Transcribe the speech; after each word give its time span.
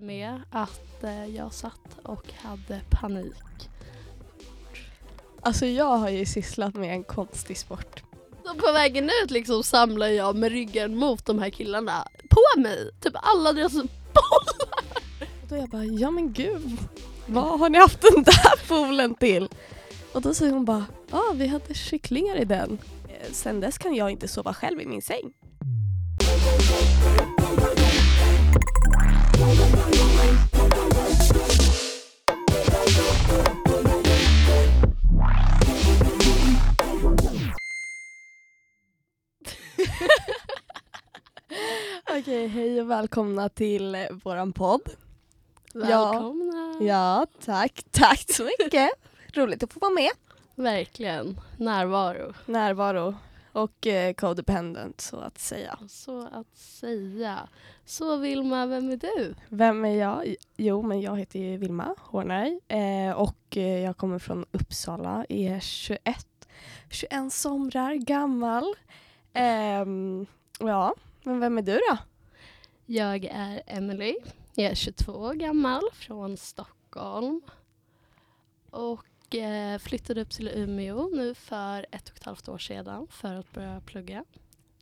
började 0.00 0.06
med 0.06 0.42
att 0.50 1.04
eh, 1.04 1.26
jag 1.26 1.52
satt 1.52 1.98
och 2.02 2.32
hade 2.42 2.80
panik. 2.90 3.70
Alltså 5.42 5.66
jag 5.66 5.96
har 5.96 6.08
ju 6.08 6.26
sysslat 6.26 6.74
med 6.74 6.92
en 6.94 7.04
konstig 7.04 7.58
sport. 7.58 8.02
Så 8.44 8.54
på 8.54 8.72
vägen 8.72 9.10
ut 9.24 9.30
liksom 9.30 9.62
samlar 9.62 10.06
jag 10.06 10.36
med 10.36 10.52
ryggen 10.52 10.96
mot 10.96 11.26
de 11.26 11.38
här 11.38 11.50
killarna 11.50 12.08
på 12.30 12.60
mig. 12.60 12.90
Typ 13.00 13.14
alla 13.16 13.52
deras 13.52 13.72
bollar. 13.72 14.84
Och 15.42 15.48
då 15.48 15.56
jag 15.56 15.68
bara, 15.68 15.84
ja 15.84 16.10
men 16.10 16.32
gud, 16.32 16.78
vad 17.26 17.58
har 17.60 17.68
ni 17.68 17.78
haft 17.78 18.00
den 18.00 18.22
där 18.22 18.68
poolen 18.68 19.14
till? 19.14 19.48
Och 20.12 20.22
då 20.22 20.34
säger 20.34 20.52
hon 20.52 20.64
bara, 20.64 20.84
ja 21.10 21.18
ah, 21.18 21.32
vi 21.34 21.46
hade 21.46 21.74
kycklingar 21.74 22.36
i 22.36 22.44
den. 22.44 22.78
Eh, 23.08 23.32
Sen 23.32 23.60
dess 23.60 23.78
kan 23.78 23.94
jag 23.94 24.10
inte 24.10 24.28
sova 24.28 24.54
själv 24.54 24.80
i 24.80 24.86
min 24.86 25.02
säng. 25.02 25.32
Okej, 42.10 42.46
hej 42.46 42.80
och 42.80 42.90
välkomna 42.90 43.48
till 43.48 43.96
våran 44.24 44.52
podd. 44.52 44.80
Välkomna. 45.74 46.76
Ja, 46.80 47.26
tack. 47.44 47.84
Tack 47.90 48.24
så 48.32 48.50
mycket. 48.58 48.90
Roligt 49.32 49.62
att 49.62 49.72
få 49.72 49.80
vara 49.80 49.92
med. 49.92 50.10
Verkligen. 50.54 51.40
Närvaro. 51.56 52.34
Närvaro 52.46 53.14
och 53.52 53.86
eh, 53.86 54.14
codependent 54.14 55.00
så 55.00 55.16
att 55.16 55.38
säga. 55.38 55.78
Så 55.88 56.26
att 56.32 56.56
säga. 56.56 57.48
Så 57.84 58.16
Vilma, 58.16 58.66
vem 58.66 58.90
är 58.90 58.96
du? 58.96 59.34
Vem 59.48 59.84
är 59.84 59.94
jag? 59.94 60.34
Jo, 60.56 60.82
men 60.82 61.00
jag 61.00 61.18
heter 61.18 61.38
ju 61.38 61.56
Vilma 61.56 61.94
Hornberg 61.98 62.60
eh, 62.68 63.12
och 63.12 63.56
eh, 63.56 63.78
jag 63.78 63.96
kommer 63.96 64.18
från 64.18 64.44
Uppsala, 64.52 65.26
är 65.28 65.60
21, 65.60 66.26
21 66.90 67.32
somrar 67.32 67.94
gammal. 67.94 68.74
Ehm, 69.32 70.26
ja, 70.58 70.94
men 71.22 71.40
vem 71.40 71.58
är 71.58 71.62
du 71.62 71.72
då? 71.90 71.98
Jag 72.86 73.24
är 73.24 73.62
Emily. 73.66 74.16
Jag 74.54 74.70
är 74.70 74.74
22 74.74 75.12
år 75.12 75.34
gammal 75.34 75.82
från 75.92 76.36
Stockholm. 76.36 77.40
Och 78.70 79.06
eh, 79.34 79.78
flyttade 79.78 80.20
upp 80.20 80.30
till 80.30 80.48
Umeå 80.48 81.08
nu 81.12 81.34
för 81.34 81.86
ett 81.90 82.08
och 82.08 82.16
ett 82.16 82.24
halvt 82.24 82.48
år 82.48 82.58
sedan 82.58 83.06
för 83.10 83.34
att 83.34 83.52
börja 83.52 83.80
plugga. 83.80 84.24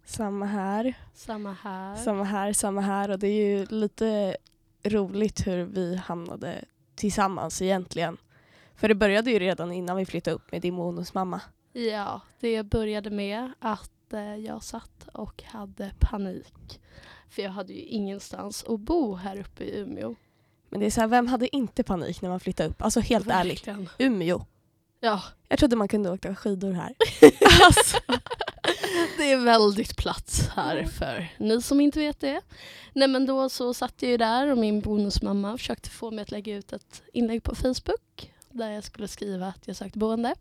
Samma 0.04 0.46
här. 0.46 0.94
Samma 1.14 1.52
här. 1.52 1.96
Samma 1.96 2.24
här, 2.24 2.52
samma 2.52 2.80
här 2.80 3.10
och 3.10 3.18
det 3.18 3.28
är 3.28 3.58
ju 3.58 3.66
lite 3.66 4.36
roligt 4.84 5.46
hur 5.46 5.64
vi 5.64 5.96
hamnade 5.96 6.64
tillsammans 6.94 7.62
egentligen. 7.62 8.16
För 8.74 8.88
det 8.88 8.94
började 8.94 9.30
ju 9.30 9.38
redan 9.38 9.72
innan 9.72 9.96
vi 9.96 10.06
flyttade 10.06 10.34
upp 10.34 10.52
med 10.52 10.62
din 10.62 10.76
bonusmamma. 10.76 11.40
Ja, 11.72 12.20
det 12.40 12.62
började 12.62 13.10
med 13.10 13.52
att 13.58 14.12
eh, 14.12 14.36
jag 14.36 14.62
satt 14.62 15.08
och 15.12 15.42
hade 15.42 15.92
panik. 15.98 16.80
För 17.30 17.42
jag 17.42 17.50
hade 17.50 17.72
ju 17.72 17.80
ingenstans 17.82 18.64
att 18.68 18.80
bo 18.80 19.14
här 19.14 19.40
uppe 19.40 19.64
i 19.64 19.78
Umeå. 19.80 20.14
Men 20.70 20.80
det 20.80 20.86
är 20.86 20.90
så 20.90 21.00
här, 21.00 21.08
vem 21.08 21.26
hade 21.26 21.56
inte 21.56 21.82
panik 21.82 22.22
när 22.22 22.28
man 22.28 22.40
flyttade 22.40 22.68
upp? 22.68 22.82
Alltså 22.82 23.00
helt 23.00 23.30
ärligt, 23.30 23.68
Verkligen. 23.68 23.88
Umeå. 23.98 24.44
Ja, 25.00 25.22
Jag 25.48 25.58
trodde 25.58 25.76
man 25.76 25.88
kunde 25.88 26.10
åka 26.10 26.34
skidor 26.34 26.72
här. 26.72 26.94
alltså, 27.64 27.98
det 29.16 29.32
är 29.32 29.36
väldigt 29.44 29.96
plats 29.96 30.48
här 30.48 30.84
för 30.84 31.28
ni 31.38 31.62
som 31.62 31.80
inte 31.80 31.98
vet 31.98 32.20
det. 32.20 32.40
Nej 32.92 33.08
men 33.08 33.26
då 33.26 33.48
så 33.48 33.74
satt 33.74 34.02
jag 34.02 34.10
ju 34.10 34.16
där 34.16 34.50
och 34.50 34.58
min 34.58 34.80
bonusmamma 34.80 35.58
försökte 35.58 35.90
få 35.90 36.10
mig 36.10 36.22
att 36.22 36.30
lägga 36.30 36.56
ut 36.56 36.72
ett 36.72 37.02
inlägg 37.12 37.42
på 37.42 37.54
Facebook 37.54 38.32
där 38.50 38.70
jag 38.70 38.84
skulle 38.84 39.08
skriva 39.08 39.46
att 39.46 39.66
jag 39.68 39.76
sökte 39.76 39.98
boende. 39.98 40.34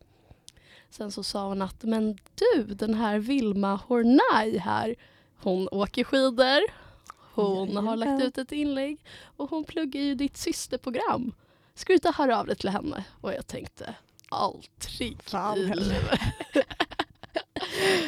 Sen 0.89 1.11
så 1.11 1.23
sa 1.23 1.48
hon 1.48 1.61
att 1.61 1.83
men 1.83 2.17
du 2.36 2.64
den 2.64 2.93
här 2.93 3.20
Vilma 3.20 3.76
Hornay 3.87 4.58
här, 4.58 4.95
hon 5.37 5.67
åker 5.71 6.04
skidor, 6.04 6.61
hon 7.43 7.77
har 7.87 7.95
lagt 7.95 8.08
Jajamän. 8.08 8.27
ut 8.27 8.37
ett 8.37 8.52
inlägg 8.52 8.98
och 9.37 9.49
hon 9.49 9.64
pluggar 9.64 10.02
ju 10.02 10.15
ditt 10.15 10.37
systerprogram. 10.37 11.33
Ska 11.75 11.93
du 11.93 11.95
inte 11.95 12.14
höra 12.17 12.39
av 12.39 12.48
dig 12.48 12.55
till 12.55 12.70
henne? 12.70 13.03
Och 13.21 13.33
jag 13.33 13.48
tänkte 13.48 13.95
aldrig 14.30 15.17
Fan 15.23 15.58
i 15.58 15.71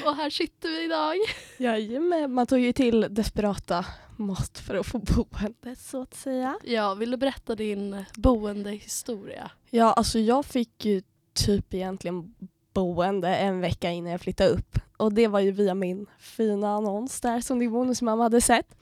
och 0.05 0.15
här 0.15 0.29
sitter 0.29 0.69
vi 0.69 0.83
idag. 0.83 1.15
Jajamän, 1.57 2.33
man 2.33 2.47
tog 2.47 2.59
ju 2.59 2.73
till 2.73 3.07
desperata 3.09 3.85
mått 4.17 4.59
för 4.59 4.75
att 4.75 4.87
få 4.87 4.99
boende 4.99 5.75
så 5.75 6.01
att 6.01 6.13
säga. 6.13 6.59
Ja, 6.63 6.93
vill 6.93 7.11
du 7.11 7.17
berätta 7.17 7.55
din 7.55 8.05
boendehistoria? 8.15 9.51
Ja, 9.69 9.93
alltså 9.93 10.19
jag 10.19 10.45
fick 10.45 10.85
ju 10.85 11.01
typ 11.33 11.73
egentligen 11.73 12.35
boende 12.73 13.35
en 13.35 13.61
vecka 13.61 13.91
innan 13.91 14.11
jag 14.11 14.21
flyttade 14.21 14.49
upp. 14.49 14.79
Och 14.97 15.13
det 15.13 15.27
var 15.27 15.39
ju 15.39 15.51
via 15.51 15.73
min 15.73 16.05
fina 16.19 16.69
annons 16.69 17.21
där 17.21 17.41
som 17.41 17.59
din 17.59 17.71
bonusmamma 17.71 18.23
hade 18.23 18.41
sett. 18.41 18.75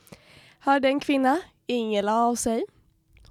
Hörde 0.59 0.87
en 0.87 0.99
kvinna, 0.99 1.41
Ingela 1.65 2.15
av 2.15 2.35
sig 2.35 2.65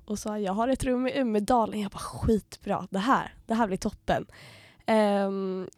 och 0.05 0.19
sa 0.19 0.39
jag 0.39 0.53
har 0.53 0.69
ett 0.69 0.85
rum 0.85 1.07
i 1.07 1.19
Umedalen. 1.19 1.81
Jag 1.81 1.91
bara 1.91 1.99
skitbra, 1.99 2.87
det 2.91 2.99
här, 2.99 3.35
det 3.47 3.55
här 3.55 3.67
blir 3.67 3.77
toppen. 3.77 4.27
Ehm, 4.87 5.69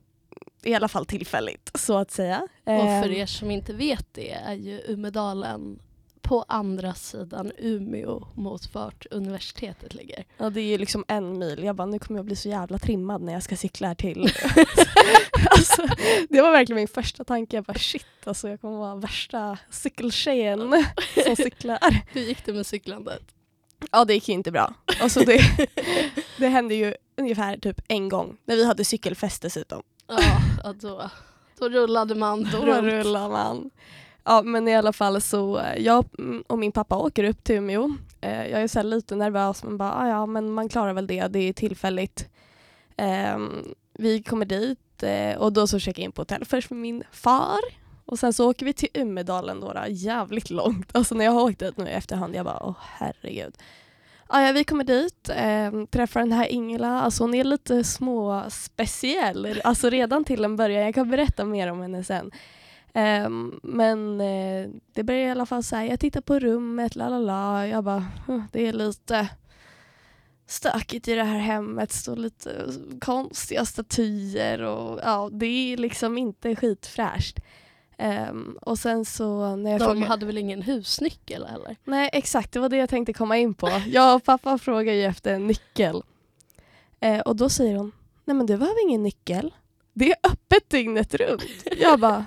I 0.62 0.74
alla 0.74 0.88
fall 0.88 1.06
tillfälligt 1.06 1.70
så 1.74 1.96
att 1.98 2.10
säga. 2.10 2.40
Och 2.42 2.64
för 2.64 3.04
Ehm, 3.06 3.12
er 3.12 3.26
som 3.26 3.50
inte 3.50 3.72
vet 3.72 4.06
det 4.12 4.32
är 4.32 4.54
ju 4.54 4.82
Umedalen 4.86 5.82
på 6.28 6.44
andra 6.48 6.94
sidan 6.94 7.52
Umeå 7.58 8.26
mot 8.34 8.74
vart 8.74 9.06
universitetet 9.10 9.94
ligger. 9.94 10.24
Ja 10.36 10.50
det 10.50 10.60
är 10.60 10.64
ju 10.64 10.78
liksom 10.78 11.04
en 11.08 11.38
mil. 11.38 11.64
Jag 11.64 11.76
bara 11.76 11.86
nu 11.86 11.98
kommer 11.98 12.18
jag 12.18 12.24
bli 12.24 12.36
så 12.36 12.48
jävla 12.48 12.78
trimmad 12.78 13.22
när 13.22 13.32
jag 13.32 13.42
ska 13.42 13.56
cykla 13.56 13.88
här 13.88 13.94
till. 13.94 14.22
alltså, 15.50 15.86
det 16.28 16.42
var 16.42 16.52
verkligen 16.52 16.76
min 16.76 16.88
första 16.88 17.24
tanke. 17.24 17.56
Jag 17.56 17.64
bara 17.64 17.78
shit 17.78 18.06
alltså 18.24 18.48
jag 18.48 18.60
kommer 18.60 18.78
vara 18.78 18.96
värsta 18.96 19.58
cykeltjejen 19.70 20.84
som 21.24 21.36
cyklar. 21.36 22.02
Hur 22.12 22.20
gick 22.20 22.44
det 22.44 22.52
med 22.52 22.66
cyklandet? 22.66 23.22
Ja 23.92 24.04
det 24.04 24.14
gick 24.14 24.28
ju 24.28 24.34
inte 24.34 24.50
bra. 24.50 24.74
Alltså, 25.00 25.20
det, 25.20 25.40
det 26.38 26.48
hände 26.48 26.74
ju 26.74 26.94
ungefär 27.16 27.56
typ 27.56 27.80
en 27.88 28.08
gång 28.08 28.36
när 28.44 28.56
vi 28.56 28.64
hade 28.64 28.84
cykelfest 28.84 29.42
dessutom. 29.42 29.82
Ja, 30.08 30.18
ja, 30.64 30.72
då, 30.72 31.10
då 31.58 31.68
rullade 31.68 32.14
man 32.14 32.48
Då 32.52 32.58
rullar 32.58 33.28
man. 33.28 33.70
Ja 34.28 34.42
men 34.42 34.68
i 34.68 34.76
alla 34.76 34.92
fall 34.92 35.20
så 35.20 35.58
eh, 35.58 35.78
jag 35.82 36.04
och 36.46 36.58
min 36.58 36.72
pappa 36.72 36.96
åker 36.96 37.24
upp 37.24 37.44
till 37.44 37.54
Umeå. 37.56 37.96
Eh, 38.20 38.46
jag 38.46 38.62
är 38.62 38.68
så 38.68 38.78
här 38.78 38.84
lite 38.84 39.16
nervös 39.16 39.64
men 39.64 39.78
bara 39.78 39.92
"Ah, 39.94 40.08
ja 40.08 40.26
men 40.26 40.50
man 40.52 40.68
klarar 40.68 40.92
väl 40.92 41.06
det, 41.06 41.26
det 41.28 41.38
är 41.38 41.52
tillfälligt. 41.52 42.28
Ehm, 42.96 43.74
vi 43.98 44.22
kommer 44.22 44.44
dit 44.46 45.02
eh, 45.02 45.36
och 45.38 45.52
då 45.52 45.66
så 45.66 45.78
checkar 45.78 46.02
jag 46.02 46.04
in 46.04 46.12
på 46.12 46.20
hotell 46.20 46.44
först 46.44 46.70
med 46.70 46.78
min 46.80 47.02
far. 47.12 47.58
Och 48.04 48.18
sen 48.18 48.32
så 48.32 48.50
åker 48.50 48.66
vi 48.66 48.72
till 48.72 48.88
Umedalen 48.94 49.60
då, 49.60 49.72
då 49.72 49.80
jävligt 49.88 50.50
långt. 50.50 50.88
Alltså 50.96 51.14
när 51.14 51.24
jag 51.24 51.32
har 51.32 51.42
åkt 51.42 51.58
dit 51.58 51.76
nu 51.76 51.84
i 51.88 51.92
efterhand 51.92 52.34
jag 52.34 52.44
bara 52.44 52.62
åh 52.66 52.76
herregud. 52.80 53.54
Ah, 54.26 54.40
ja, 54.40 54.52
vi 54.52 54.64
kommer 54.64 54.84
dit, 54.84 55.28
eh, 55.28 55.84
träffar 55.90 56.20
den 56.20 56.32
här 56.32 56.46
Ingela, 56.46 57.00
alltså 57.00 57.22
hon 57.24 57.34
är 57.34 57.44
lite 57.44 57.84
små 57.84 58.44
speciell, 58.50 59.60
alltså 59.64 59.90
redan 59.90 60.24
till 60.24 60.44
en 60.44 60.56
början, 60.56 60.84
jag 60.84 60.94
kan 60.94 61.10
berätta 61.10 61.44
mer 61.44 61.70
om 61.72 61.80
henne 61.80 62.04
sen. 62.04 62.30
Ehm, 62.94 63.60
men 63.62 64.20
eh, 64.20 64.68
det 64.92 65.02
börjar 65.04 65.28
i 65.28 65.30
alla 65.30 65.46
fall 65.46 65.62
så 65.62 65.76
här, 65.76 65.84
jag 65.84 66.00
tittar 66.00 66.20
på 66.20 66.38
rummet, 66.38 66.96
la 66.96 67.08
la 67.08 67.18
la, 67.18 67.66
jag 67.66 67.84
bara, 67.84 68.06
"Huh, 68.26 68.42
det 68.52 68.66
är 68.66 68.72
lite 68.72 69.28
stökigt 70.46 71.08
i 71.08 71.14
det 71.14 71.24
här 71.24 71.38
hemmet, 71.38 71.92
står 71.92 72.16
lite 72.16 72.50
konstiga 73.00 73.64
statyer 73.64 74.62
och 74.62 75.00
ja, 75.04 75.28
det 75.32 75.46
är 75.46 75.76
liksom 75.76 76.18
inte 76.18 76.56
skitfräscht. 76.56 77.38
Ehm, 77.98 78.58
och 78.62 78.78
sen 78.78 79.04
så 79.04 79.56
när 79.56 79.70
jag 79.70 79.80
De 79.80 79.84
frågar- 79.84 80.06
hade 80.08 80.26
väl 80.26 80.38
ingen 80.38 80.62
husnyckel 80.62 81.46
heller? 81.46 81.76
Nej 81.84 82.10
exakt, 82.12 82.52
det 82.52 82.60
var 82.60 82.68
det 82.68 82.76
jag 82.76 82.88
tänkte 82.88 83.12
komma 83.12 83.36
in 83.38 83.54
på. 83.54 83.70
Jag 83.86 84.14
och 84.16 84.24
pappa 84.24 84.58
frågar 84.58 84.92
ju 84.92 85.04
efter 85.04 85.34
en 85.34 85.46
nyckel. 85.46 86.02
Eh, 87.00 87.20
och 87.20 87.36
då 87.36 87.48
säger 87.48 87.76
hon, 87.76 87.92
nej 88.24 88.36
men 88.36 88.46
du 88.46 88.56
behöver 88.56 88.82
ingen 88.88 89.02
nyckel. 89.02 89.54
Det 89.92 90.10
är 90.10 90.16
öppet 90.32 90.70
dygnet 90.70 91.14
runt. 91.14 91.42
Jag 91.78 92.00
bara, 92.00 92.24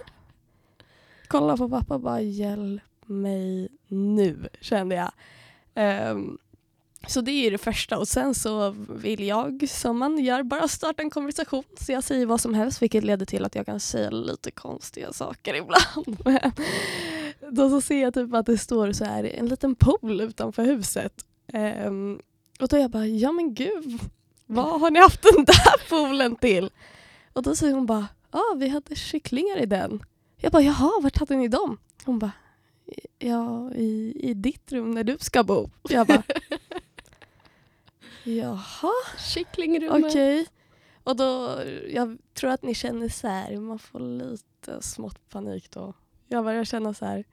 kolla 1.32 1.58
på 1.58 1.70
pappa 1.70 1.94
och 1.94 2.02
bara 2.02 2.22
hjälp 2.22 2.82
mig 3.06 3.70
nu 3.88 4.50
kände 4.62 4.96
jag. 4.96 5.12
Um, 6.12 6.38
så 7.08 7.22
det 7.22 7.32
är 7.32 7.44
ju 7.44 7.50
det 7.50 7.58
första 7.58 7.98
och 7.98 8.08
sen 8.08 8.36
så 8.36 8.70
vill 8.90 9.24
jag 9.24 9.70
som 9.70 9.98
man 9.98 10.20
gör 10.20 10.44
bara 10.44 10.68
starta 10.68 11.02
en 11.02 11.10
konversation 11.10 11.64
så 11.80 11.92
jag 11.92 12.04
säger 12.04 12.26
vad 12.26 12.42
som 12.42 12.54
helst 12.54 12.82
vilket 12.82 13.04
leder 13.04 13.26
till 13.26 13.46
att 13.46 13.56
jag 13.56 13.66
kan 13.66 13.80
säga 13.80 14.10
lite 14.10 14.52
konstiga 14.52 15.14
saker 15.14 15.56
ibland. 15.56 16.18
Men 16.26 16.52
då 17.56 17.70
så 17.70 17.82
ser 17.82 18.02
jag 18.02 18.14
typ 18.14 18.34
att 18.34 18.46
det 18.46 18.58
står 18.58 18.92
så 18.92 19.06
här 19.06 19.24
en 19.24 19.46
liten 19.46 19.76
pool 19.76 20.22
utanför 20.22 20.64
huset. 20.64 21.26
um, 21.54 22.20
och 22.60 22.68
då 22.68 22.78
är 22.78 22.82
jag 22.82 22.92
bara, 22.92 23.08
ja 23.08 23.32
men 23.32 23.54
gud, 23.54 24.00
vad 24.46 24.82
har 24.82 24.92
ni 24.92 25.00
haft 25.00 25.22
den 25.22 25.46
där 25.46 25.90
poolen 25.90 26.36
till? 26.36 26.70
Och 27.34 27.44
då 27.44 27.56
säger 27.56 27.74
hon 27.74 27.86
bara, 27.86 28.08
ja 28.32 28.40
ah, 28.40 28.56
vi 28.56 28.68
hade 28.68 28.96
kycklingar 28.96 29.58
i 29.58 29.66
den. 29.66 30.04
Jag 30.42 30.52
bara, 30.52 30.62
jaha, 30.64 30.92
vart 31.02 31.18
hade 31.18 31.36
ni 31.36 31.48
dem? 31.48 31.78
Hon 32.06 32.20
bara, 32.20 32.32
ja 33.20 33.72
i, 33.74 34.14
i 34.30 34.34
ditt 34.34 34.72
rum 34.72 34.92
när 34.92 35.04
du 35.04 35.18
ska 35.20 35.44
bo. 35.44 35.70
Jag 35.90 36.08
bara, 36.08 36.24
Jaha, 38.24 38.92
Kycklingrummet. 39.34 40.06
okej. 40.06 40.48
Och 41.04 41.16
då, 41.16 41.60
jag 41.90 42.18
tror 42.34 42.52
att 42.52 42.64
ni 42.64 42.76
känner 42.76 43.10
så 43.10 43.28
här, 43.28 43.58
man 43.58 43.80
får 43.80 44.00
lite 44.00 44.82
smått 44.82 45.30
panik 45.30 45.72
då. 45.72 45.94
Jag 46.28 46.44
börjar 46.44 46.66
känna 46.66 46.94
så 46.94 47.06
här, 47.06 47.24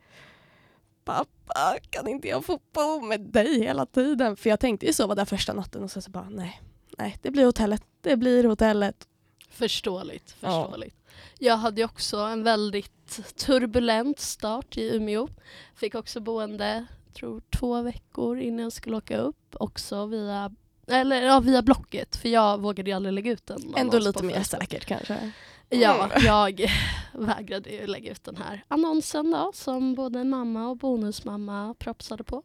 pappa 1.05 1.77
kan 1.91 2.09
inte 2.09 2.29
jag 2.29 2.45
få 2.45 2.61
bo 2.73 3.01
med 3.01 3.21
dig 3.21 3.61
hela 3.61 3.87
tiden? 3.87 4.37
För 4.37 4.51
jag 4.51 4.61
tänkte 4.61 4.87
ju 4.87 4.93
sova 4.93 5.15
där 5.15 5.25
första 5.25 5.53
natten 5.53 5.83
och 5.83 5.91
sen 5.91 6.03
så 6.03 6.11
bara 6.11 6.29
nej, 6.31 6.63
nej 6.99 7.17
det 7.23 7.31
blir 7.31 7.45
hotellet, 7.45 7.83
det 8.01 8.17
blir 8.17 8.45
hotellet. 8.45 9.09
Förståeligt. 9.49 10.37
Ja. 10.41 10.63
förståeligt. 10.63 10.97
Jag 11.39 11.57
hade 11.57 11.85
också 11.85 12.17
en 12.17 12.43
väldigt 12.43 13.37
turbulent 13.37 14.21
start 14.21 14.77
i 14.77 14.97
Umeå. 14.97 15.29
Fick 15.75 15.95
också 15.95 16.21
boende, 16.21 16.87
tror 17.15 17.43
två 17.59 17.83
veckor 17.83 18.39
innan 18.39 18.63
jag 18.63 18.73
skulle 18.73 18.97
åka 18.97 19.19
upp. 19.19 19.57
Också 19.61 20.07
via, 20.07 20.55
eller, 20.87 21.23
ja, 21.23 21.41
via 21.41 21.63
Blocket, 21.63 22.17
för 22.17 22.29
jag 22.29 22.61
vågade 22.61 22.91
ju 22.91 22.97
aldrig 22.97 23.13
lägga 23.13 23.33
ut 23.33 23.47
den. 23.47 23.75
Ändå 23.77 23.99
lite 23.99 24.25
mer 24.25 24.43
säkert 24.43 24.85
kanske. 24.85 25.33
Ja, 25.69 26.11
jag 26.25 26.71
vägrade 27.13 27.71
ju 27.71 27.87
lägga 27.87 28.13
ut 28.13 28.25
den 28.25 28.37
här 28.37 28.65
annonsen 28.69 29.31
då 29.31 29.51
som 29.55 29.95
både 29.95 30.25
mamma 30.25 30.69
och 30.69 30.77
bonusmamma 30.77 31.75
propsade 31.79 32.25
på. 32.25 32.43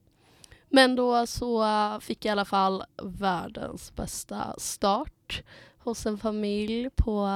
Men 0.70 0.96
då 0.96 1.28
så 1.28 1.66
fick 2.02 2.26
jag 2.26 2.30
i 2.30 2.32
alla 2.32 2.46
fall 2.46 2.84
världens 3.04 3.96
bästa 3.96 4.56
start 4.58 5.44
hos 5.84 6.06
en 6.06 6.18
familj 6.18 6.90
på 6.96 7.30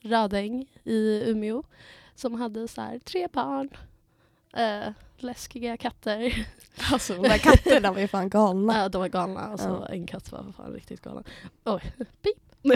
Rödäng 0.00 0.66
i 0.84 1.22
Umeå 1.30 1.62
som 2.14 2.34
hade 2.34 2.68
så 2.68 2.80
här 2.80 2.98
tre 2.98 3.28
barn, 3.32 3.68
äh, 4.52 4.92
läskiga 5.18 5.76
katter. 5.76 6.46
Alltså 6.92 7.14
de 7.14 7.22
där 7.22 7.38
katterna 7.38 7.92
var 7.92 8.00
ju 8.00 8.08
fan 8.08 8.28
galna. 8.30 8.84
Äh, 8.84 8.90
de 8.90 8.98
var 9.00 9.08
galna, 9.08 9.40
alltså 9.40 9.68
Ja. 9.88 9.94
en 9.94 10.06
katt 10.06 10.32
var 10.32 10.52
fan 10.56 10.72
riktigt 10.72 11.00
galen. 11.00 11.24
Oj, 11.64 11.92
pip. 12.22 12.36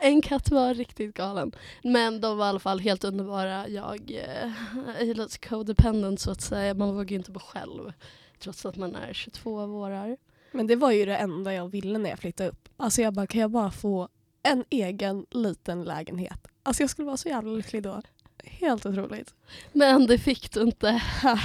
en 0.00 0.22
katt 0.22 0.50
var 0.50 0.74
riktigt 0.74 1.14
galen. 1.14 1.52
Men 1.82 2.20
de 2.20 2.38
var 2.38 2.46
i 2.46 2.48
alla 2.48 2.58
fall 2.58 2.80
helt 2.80 3.04
underbara. 3.04 3.68
Jag 3.68 4.10
eh, 4.10 4.52
är 5.00 5.14
lite 5.14 5.38
codependent 5.48 6.20
så 6.20 6.30
att 6.30 6.40
säga. 6.40 6.74
Man 6.74 6.94
vågar 6.96 7.10
ju 7.10 7.16
inte 7.16 7.30
bo 7.30 7.40
själv. 7.40 7.92
Trots 8.38 8.66
att 8.66 8.76
man 8.76 8.94
är 8.96 9.12
22 9.12 9.66
vårar. 9.66 10.16
Men 10.52 10.66
det 10.66 10.76
var 10.76 10.90
ju 10.90 11.04
det 11.06 11.16
enda 11.16 11.54
jag 11.54 11.68
ville 11.68 11.98
när 11.98 12.10
jag 12.10 12.18
flyttade 12.18 12.50
upp. 12.50 12.68
Alltså 12.76 13.02
jag 13.02 13.12
bara, 13.14 13.26
kan 13.26 13.40
jag 13.40 13.50
bara 13.50 13.70
få 13.70 14.08
en 14.42 14.64
egen 14.70 15.26
liten 15.30 15.84
lägenhet? 15.84 16.46
Alltså 16.62 16.82
jag 16.82 16.90
skulle 16.90 17.06
vara 17.06 17.16
så 17.16 17.28
jävla 17.28 17.52
lycklig 17.52 17.82
då. 17.82 18.02
Helt 18.44 18.86
otroligt. 18.86 19.34
Men 19.72 20.06
det 20.06 20.18
fick 20.18 20.52
du 20.52 20.60
inte. 20.62 21.02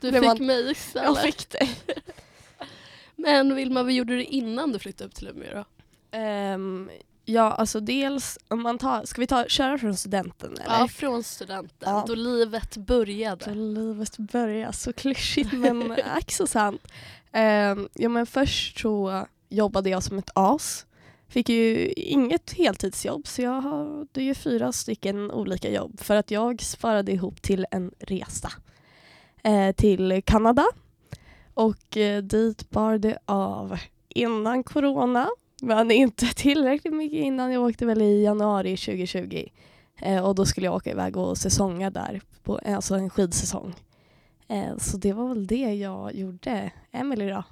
Du 0.00 0.12
fick 0.12 0.22
var- 0.22 0.38
mig 0.38 0.70
istället. 0.70 1.06
Jag 1.06 1.22
fick 1.22 1.48
det. 1.50 1.68
Men 3.16 3.54
Vilma, 3.54 3.82
vad 3.82 3.92
gjorde 3.92 4.14
du 4.16 4.24
innan 4.24 4.72
du 4.72 4.78
flyttade 4.78 5.08
upp 5.08 5.14
till 5.14 5.28
Umeå 5.28 5.54
då? 5.54 5.64
Ehm, 6.18 6.90
ja, 7.28 7.52
alltså 7.52 7.80
dels, 7.80 8.38
om 8.48 8.62
man 8.62 8.78
tar, 8.78 9.04
ska 9.04 9.20
vi 9.20 9.26
ta, 9.26 9.44
köra 9.48 9.78
från 9.78 9.96
studenten 9.96 10.52
eller? 10.52 10.80
Ja, 10.80 10.88
från 10.88 11.22
studenten. 11.22 11.88
Ja. 11.88 12.04
Då 12.06 12.14
livet 12.14 12.76
började. 12.76 13.44
Så 13.44 13.54
livet 13.54 14.18
börjar 14.18 14.72
så 14.72 14.92
klyschigt 14.92 15.52
men 15.52 15.92
ack 16.16 16.32
så 16.32 16.46
sant. 16.46 16.82
Ehm, 17.32 17.88
ja 17.94 18.08
men 18.08 18.26
först 18.26 18.78
så 18.78 19.26
jobbade 19.48 19.90
jag 19.90 20.02
som 20.02 20.18
ett 20.18 20.30
as. 20.34 20.86
Fick 21.28 21.48
ju 21.48 21.92
inget 21.92 22.52
heltidsjobb 22.52 23.26
så 23.26 23.42
jag 23.42 23.60
hade 23.60 24.22
ju 24.22 24.34
fyra 24.34 24.72
stycken 24.72 25.30
olika 25.30 25.70
jobb 25.70 26.00
för 26.00 26.16
att 26.16 26.30
jag 26.30 26.62
sparade 26.62 27.12
ihop 27.12 27.42
till 27.42 27.66
en 27.70 27.90
resa 27.98 28.52
eh, 29.42 29.72
till 29.72 30.22
Kanada. 30.26 30.66
Och 31.54 31.96
eh, 31.96 32.22
dit 32.22 32.70
bar 32.70 32.98
det 32.98 33.18
av 33.24 33.78
innan 34.08 34.62
corona 34.64 35.28
men 35.62 35.90
inte 35.90 36.26
tillräckligt 36.36 36.94
mycket 36.94 37.18
innan. 37.18 37.52
Jag 37.52 37.64
åkte 37.64 37.86
väl 37.86 38.02
i 38.02 38.22
januari 38.22 38.76
2020 38.76 39.48
eh, 40.02 40.24
och 40.24 40.34
då 40.34 40.46
skulle 40.46 40.66
jag 40.66 40.74
åka 40.74 40.90
iväg 40.90 41.16
och 41.16 41.38
säsonga 41.38 41.90
där, 41.90 42.20
på, 42.42 42.60
alltså 42.64 42.94
en 42.94 43.10
skidsäsong. 43.10 43.74
Eh, 44.48 44.76
så 44.76 44.96
det 44.96 45.12
var 45.12 45.28
väl 45.28 45.46
det 45.46 45.74
jag 45.74 46.14
gjorde. 46.14 46.70
Emily 46.92 47.28
då? 47.28 47.44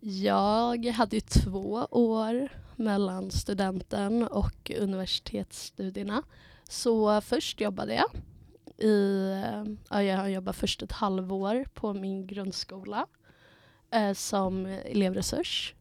Jag 0.00 0.86
hade 0.86 1.16
ju 1.16 1.20
två 1.20 1.86
år 1.90 2.48
mellan 2.76 3.30
studenten 3.30 4.22
och 4.22 4.70
universitetsstudierna. 4.78 6.22
Så 6.68 7.20
först 7.20 7.60
jobbade 7.60 7.94
jag 7.94 8.10
i, 8.88 9.42
ja, 9.88 10.02
jag 10.02 10.30
jobbade 10.30 10.58
först 10.58 10.82
ett 10.82 10.92
halvår 10.92 11.66
på 11.74 11.94
min 11.94 12.26
grundskola 12.26 13.06
eh, 13.90 14.12
som 14.12 14.66
elevresurs 14.66 15.74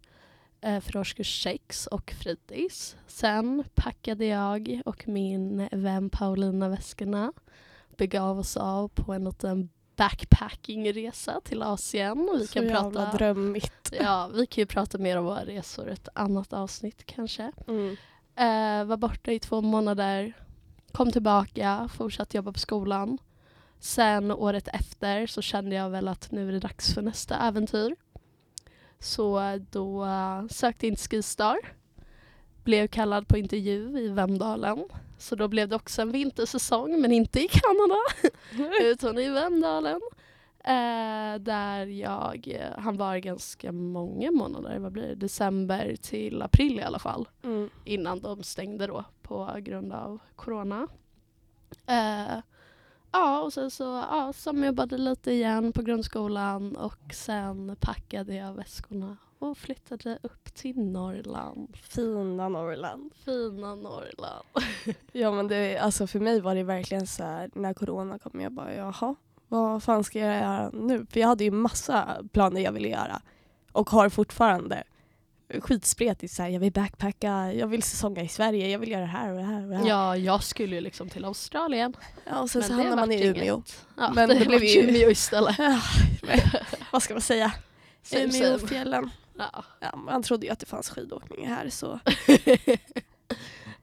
för 0.81 0.97
årskurs 0.97 1.43
6 1.43 1.87
och 1.87 2.11
fritids. 2.11 2.95
Sen 3.07 3.63
packade 3.75 4.25
jag 4.25 4.81
och 4.85 5.07
min 5.07 5.67
vän 5.71 6.09
Paulina 6.09 6.69
väskorna 6.69 7.33
begav 7.97 8.39
oss 8.39 8.57
av 8.57 8.87
på 8.87 9.13
en 9.13 9.23
liten 9.23 9.69
backpackingresa 9.95 11.41
till 11.43 11.63
Asien. 11.63 12.29
Vi 12.39 12.47
så 12.47 12.53
kan 12.53 12.63
jävla 12.63 12.81
prata 12.81 13.17
drömmigt. 13.17 13.93
Ja, 13.99 14.29
vi 14.33 14.47
kan 14.47 14.61
ju 14.61 14.65
prata 14.65 14.97
mer 14.97 15.17
om 15.17 15.25
våra 15.25 15.45
resor 15.45 15.89
ett 15.89 16.07
annat 16.13 16.53
avsnitt 16.53 17.05
kanske. 17.05 17.51
Mm. 17.67 17.97
Eh, 18.35 18.85
var 18.87 18.97
borta 18.97 19.31
i 19.31 19.39
två 19.39 19.61
månader, 19.61 20.33
kom 20.91 21.11
tillbaka, 21.11 21.89
fortsatte 21.93 22.37
jobba 22.37 22.51
på 22.51 22.59
skolan. 22.59 23.17
Sen 23.79 24.31
året 24.31 24.67
efter 24.67 25.27
så 25.27 25.41
kände 25.41 25.75
jag 25.75 25.89
väl 25.89 26.07
att 26.07 26.31
nu 26.31 26.47
är 26.47 26.51
det 26.51 26.59
dags 26.59 26.93
för 26.93 27.01
nästa 27.01 27.35
äventyr. 27.47 27.95
Så 28.99 29.59
då 29.71 30.05
eh, 30.05 30.47
sökte 30.47 30.85
jag 30.85 30.91
in 30.91 30.95
till 30.95 31.09
Skistar. 31.09 31.57
Blev 32.63 32.88
kallad 32.88 33.27
på 33.27 33.38
intervju 33.38 33.99
i 33.99 34.07
Vemdalen. 34.07 34.83
Så 35.17 35.35
då 35.35 35.47
blev 35.47 35.69
det 35.69 35.75
också 35.75 36.01
en 36.01 36.11
vintersäsong 36.11 37.01
men 37.01 37.11
inte 37.11 37.39
i 37.39 37.47
Kanada 37.47 37.99
utan 38.81 39.17
i 39.17 39.29
Vemdalen. 39.29 40.01
Eh, 40.67 41.39
där 41.39 41.85
jag, 41.85 42.47
eh, 42.47 42.79
han 42.79 42.97
var 42.97 43.17
ganska 43.17 43.71
många 43.71 44.31
månader, 44.31 44.79
vad 44.79 44.91
blir 44.91 45.07
det, 45.07 45.15
december 45.15 45.95
till 46.01 46.41
april 46.41 46.79
i 46.79 46.83
alla 46.83 46.99
fall. 46.99 47.27
Mm. 47.44 47.69
Innan 47.85 48.19
de 48.19 48.44
stängde 48.44 48.88
då 48.88 49.05
på 49.21 49.55
grund 49.59 49.94
av 49.94 50.19
corona. 50.35 50.88
Eh, 51.85 52.38
ja, 53.12 53.42
och 53.42 53.54
sen 53.54 53.71
så 53.71 53.83
ja, 53.83 54.33
sommarjobbade 54.36 54.98
lite 54.98 55.31
igen 55.31 55.74
på 55.74 55.81
grundskolan 55.81 56.75
och 56.75 57.13
sen 57.13 57.75
packade 57.80 58.36
jag 58.36 58.54
väskorna 58.54 59.18
och 59.39 59.57
flyttade 59.57 60.19
upp 60.23 60.54
till 60.54 60.80
Norrland. 60.80 61.78
Fina 61.78 62.49
Norrland. 62.49 63.11
Fina 63.26 63.76
Norrland. 63.76 64.45
Ja 65.11 65.31
men 65.31 65.47
det, 65.47 65.78
alltså 65.78 66.07
för 66.07 66.19
mig 66.19 66.42
var 66.42 66.56
det 66.56 66.64
verkligen 66.64 67.07
så 67.07 67.23
här 67.23 67.49
när 67.54 67.73
corona 67.73 68.19
kom 68.19 68.42
jag 68.42 68.52
bara 68.52 68.73
jaha, 68.73 69.16
vad 69.47 69.83
fan 69.83 70.04
ska 70.04 70.19
jag 70.19 70.35
göra 70.35 70.69
nu? 70.73 71.06
För 71.09 71.19
jag 71.19 71.28
hade 71.28 71.44
ju 71.44 71.52
massa 71.52 72.23
planer 72.31 72.61
jag 72.61 72.71
ville 72.71 72.87
göra 72.87 73.21
och 73.71 73.90
har 73.90 74.09
fortfarande. 74.09 74.83
Skitspretigt 75.61 76.33
så 76.33 76.42
här, 76.44 76.49
jag 76.49 76.59
vill 76.59 76.71
backpacka, 76.71 77.54
jag 77.54 77.68
vill 77.68 77.83
säsonga 77.83 78.21
i 78.23 78.27
Sverige, 78.27 78.68
jag 78.69 78.80
vill 78.80 78.92
göra 78.92 79.01
det 79.01 79.07
här 79.07 79.30
och 79.31 79.37
det 79.37 79.44
här 79.44 79.63
och 79.63 79.69
det 79.69 79.75
här. 79.77 79.87
Ja, 79.87 80.18
jag 80.18 80.44
skulle 80.44 80.75
ju 80.75 80.81
liksom 80.81 81.09
till 81.09 81.25
Australien. 81.25 81.94
Ja, 82.25 82.39
och 82.42 82.49
sen 82.49 82.63
så 82.63 82.69
Men 82.69 82.77
det 82.77 82.83
hamnar 82.83 82.97
man 83.04 83.11
i 83.11 83.16
inget. 83.23 83.37
Umeå. 83.37 83.63
Ja, 83.97 84.11
Men 84.16 84.30
det, 84.30 84.35
det 84.39 84.45
blev 84.45 84.63
ju- 84.63 84.81
Umeå 84.89 85.09
istället. 85.09 85.56
Ja, 85.59 85.80
men, 86.23 86.39
vad 86.92 87.04
ska 87.04 87.13
man 87.13 87.21
säga? 87.21 87.51
Same, 88.04 88.23
Umeå, 88.23 88.57
same. 88.57 88.68
fjällen. 88.68 89.09
Ja. 89.37 89.63
Ja, 89.80 89.95
man 89.95 90.23
trodde 90.23 90.45
ju 90.45 90.51
att 90.51 90.59
det 90.59 90.66
fanns 90.66 90.89
skidåkning 90.89 91.47
här 91.47 91.69
så 91.69 91.99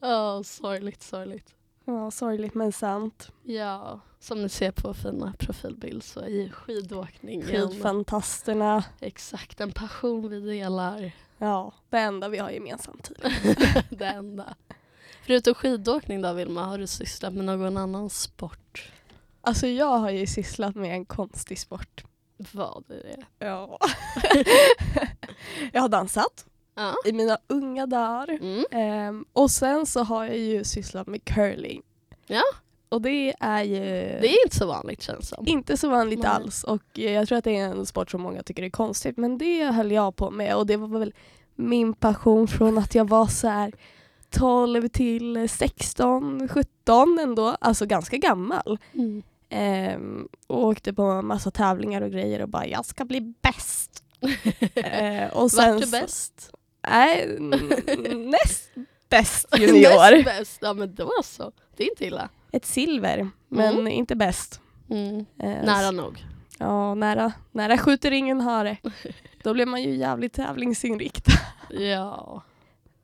Ja, 0.01 0.43
sorgligt, 0.45 1.03
sorgligt. 1.03 1.55
ja, 1.85 2.11
sorgligt 2.11 2.55
men 2.55 2.73
sant. 2.73 3.31
Ja, 3.43 4.01
som 4.21 4.43
ni 4.43 4.49
ser 4.49 4.71
på 4.71 4.95
fina 4.95 5.33
profilbild 5.39 6.03
så 6.03 6.21
är 6.21 6.29
ju 6.29 6.51
skidåkningen 6.51 7.47
Skidfantasterna. 7.47 8.85
exakt 9.01 9.61
en 9.61 9.73
passion 9.73 10.29
vi 10.29 10.41
delar. 10.41 11.13
Ja, 11.45 11.73
det 11.91 11.99
enda 11.99 12.29
vi 12.29 12.39
har 12.39 12.51
gemensamt 12.51 13.05
tydligen. 13.09 13.57
det 13.91 14.07
enda. 14.07 14.55
Förutom 15.27 15.55
skidåkning 15.55 16.23
då 16.23 16.33
Vilma, 16.33 16.65
har 16.65 16.79
du 16.79 16.87
sysslat 16.87 17.35
med 17.35 17.45
någon 17.45 17.77
annan 17.77 18.11
sport? 18.11 18.93
Alltså 19.41 19.67
jag 19.67 19.99
har 19.99 20.11
ju 20.11 20.27
sysslat 20.27 20.75
med 20.75 20.93
en 20.93 21.05
konstig 21.05 21.59
sport. 21.59 22.05
Vad 22.53 22.85
är 22.91 22.95
det? 23.03 23.47
Ja. 23.47 23.79
jag 25.73 25.81
har 25.81 25.89
dansat 25.89 26.47
Ja. 26.75 26.95
i 27.05 27.13
mina 27.13 27.39
unga 27.47 27.87
dagar. 27.87 28.29
Mm. 28.31 28.65
Ehm, 28.71 29.25
och 29.33 29.51
sen 29.51 29.87
så 29.87 30.03
har 30.03 30.25
jag 30.25 30.39
ju 30.39 30.65
sysslat 30.65 31.07
med 31.07 31.25
curling. 31.25 31.83
Ja. 32.27 32.43
Och 32.95 33.03
det 33.03 33.35
är 33.41 33.63
ju 33.63 33.81
Det 34.21 34.29
är 34.29 34.45
inte 34.45 34.57
så 34.57 34.67
vanligt 34.67 35.03
känns 35.03 35.29
som. 35.29 35.47
inte 35.49 35.77
så 35.77 35.89
vanligt 35.89 36.19
Nej. 36.19 36.29
alls. 36.31 36.65
Och 36.65 36.83
eh, 36.95 37.13
jag 37.13 37.29
tror 37.29 37.39
att 37.39 37.45
det 37.45 37.57
är 37.57 37.65
en 37.65 37.87
sport 37.87 38.11
som 38.11 38.23
många 38.23 38.43
tycker 38.43 38.63
är 38.63 38.71
konstigt. 38.71 39.17
Men 39.17 39.39
det 39.39 39.65
höll 39.65 39.93
jag 39.93 40.17
på 40.17 40.31
med 40.31 40.57
och 40.57 40.67
det 40.67 40.77
var 40.77 40.99
väl 40.99 41.15
min 41.55 41.95
passion 41.95 42.49
från 42.49 42.79
att 42.79 42.95
jag 42.95 43.09
var 43.09 43.27
så 43.27 43.49
här 43.49 43.73
12 44.31 44.89
till 44.89 45.49
16, 45.49 46.49
17 46.49 47.19
ändå. 47.19 47.57
Alltså 47.61 47.87
ganska 47.87 48.17
gammal. 48.17 48.79
Mm. 48.95 49.23
Ehm, 49.49 50.29
och 50.47 50.67
åkte 50.67 50.93
på 50.93 51.23
massa 51.23 51.51
tävlingar 51.51 52.03
och 52.03 52.11
grejer 52.11 52.43
och 52.43 52.49
bara 52.49 52.67
jag 52.67 52.85
ska 52.85 53.05
bli 53.05 53.21
bäst. 53.21 54.05
Eh, 54.75 55.33
och 55.33 55.51
sen 55.51 55.75
Vart 55.75 55.85
du 55.85 55.91
bäst? 55.91 56.51
Nej, 56.89 57.39
näst 58.15 58.71
bäst 59.09 59.47
junior. 59.59 60.11
Näst 60.11 60.25
bäst? 60.25 60.59
Ja 60.61 60.73
men 60.73 60.95
då 60.95 61.11
så. 61.25 61.53
Det 61.77 61.83
är 61.85 61.91
inte 61.91 62.07
illa. 62.07 62.29
Ett 62.55 62.65
silver, 62.67 63.29
men 63.49 63.75
Mm. 63.75 63.87
inte 63.87 64.17
bäst. 64.17 64.61
Mm. 64.91 65.19
Eh, 65.39 65.65
Nära 65.65 65.91
nog. 65.91 66.25
Ja, 66.59 66.95
nära. 66.95 67.33
Nära 67.53 67.79
skjuter 67.79 68.11
ingen 68.11 68.41
hare. 68.41 68.77
Då 69.43 69.55
blir 69.55 69.67
man 69.67 69.83
ju 69.83 69.95
jävligt 69.97 70.33
tävlingsinriktad. 70.33 71.33
Ja. 71.71 72.43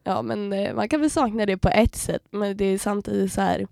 Ja, 0.04 0.22
men 0.22 0.52
eh, 0.52 0.74
man 0.74 0.88
kan 0.88 1.00
väl 1.00 1.10
sakna 1.10 1.46
det 1.46 1.58
på 1.58 1.68
ett 1.68 1.96
sätt, 1.96 2.22
men 2.30 2.56
det 2.56 2.64
är 2.64 2.78
samtidigt 2.78 3.32
så 3.32 3.40
här. 3.40 3.66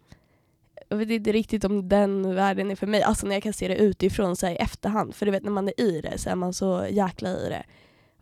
Jag 0.89 0.97
vet 0.97 1.11
inte 1.11 1.33
riktigt 1.33 1.65
om 1.65 1.89
den 1.89 2.35
världen 2.35 2.71
är 2.71 2.77
för 2.77 2.87
mig. 2.87 3.03
Alltså 3.03 3.27
när 3.27 3.35
jag 3.37 3.43
kan 3.43 3.53
se 3.53 3.69
det 3.69 3.77
utifrån 3.77 4.37
så 4.37 4.47
här, 4.47 4.53
i 4.53 4.57
efterhand. 4.57 5.15
För 5.15 5.27
du 5.27 5.33
vet 5.33 5.43
när 5.43 5.51
man 5.51 5.69
är 5.69 5.81
i 5.81 6.01
det 6.01 6.19
så 6.19 6.31
är 6.31 6.35
man 6.35 6.53
så 6.53 6.87
jäkla 6.91 7.31
i 7.31 7.49
det. 7.49 7.63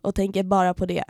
Och 0.01 0.15
tänker 0.15 0.43
bara 0.43 0.75
på 0.75 0.87
det. 0.87 1.05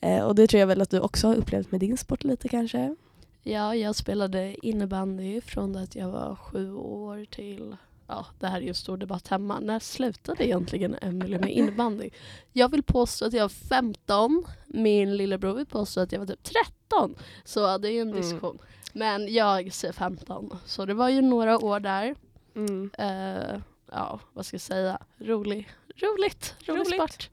Eh, 0.00 0.20
och 0.20 0.34
det 0.34 0.46
tror 0.46 0.60
jag 0.60 0.66
väl 0.66 0.80
att 0.82 0.90
du 0.90 1.00
också 1.00 1.28
har 1.28 1.34
upplevt 1.34 1.70
med 1.70 1.80
din 1.80 1.96
sport 1.96 2.24
lite 2.24 2.48
kanske. 2.48 2.96
Ja, 3.42 3.74
jag 3.76 3.94
spelade 3.96 4.66
innebandy 4.66 5.40
från 5.40 5.76
att 5.76 5.94
jag 5.96 6.08
var 6.08 6.36
sju 6.36 6.74
år 6.74 7.24
till... 7.24 7.76
Ja, 8.06 8.26
det 8.40 8.46
här 8.46 8.56
är 8.56 8.60
ju 8.62 8.68
en 8.68 8.74
stor 8.74 8.96
debatt 8.96 9.28
hemma. 9.28 9.60
När 9.60 9.78
slutade 9.78 10.46
egentligen 10.46 10.96
Emelie 11.02 11.38
med 11.38 11.50
innebandy? 11.52 12.10
Jag 12.52 12.68
vill 12.70 12.82
påstå 12.82 13.24
att 13.26 13.32
jag 13.32 13.42
var 13.42 13.48
15. 13.48 14.44
Min 14.66 15.16
lillebror 15.16 15.54
vill 15.54 15.66
påstå 15.66 16.00
att 16.00 16.12
jag 16.12 16.18
var 16.18 16.26
typ 16.26 16.42
13. 16.42 17.14
Så 17.44 17.78
det 17.78 17.88
är 17.88 17.92
ju 17.92 18.00
en 18.00 18.08
Mm. 18.10 18.20
diskussion. 18.22 18.58
Men 18.92 19.34
jag 19.34 19.72
säger 19.72 19.92
15. 19.92 20.56
Så 20.66 20.84
det 20.84 20.94
var 20.94 21.08
ju 21.08 21.22
några 21.22 21.58
år 21.64 21.80
där. 21.80 22.14
Mm. 22.54 22.90
Eh, 22.98 23.60
ja, 23.92 24.20
vad 24.32 24.46
ska 24.46 24.54
jag 24.54 24.60
säga? 24.60 24.98
Rolig. 25.18 25.68
Roligt. 25.96 26.54
Rolig 26.66 26.80
Roligt. 26.80 26.94
sport. 26.94 27.30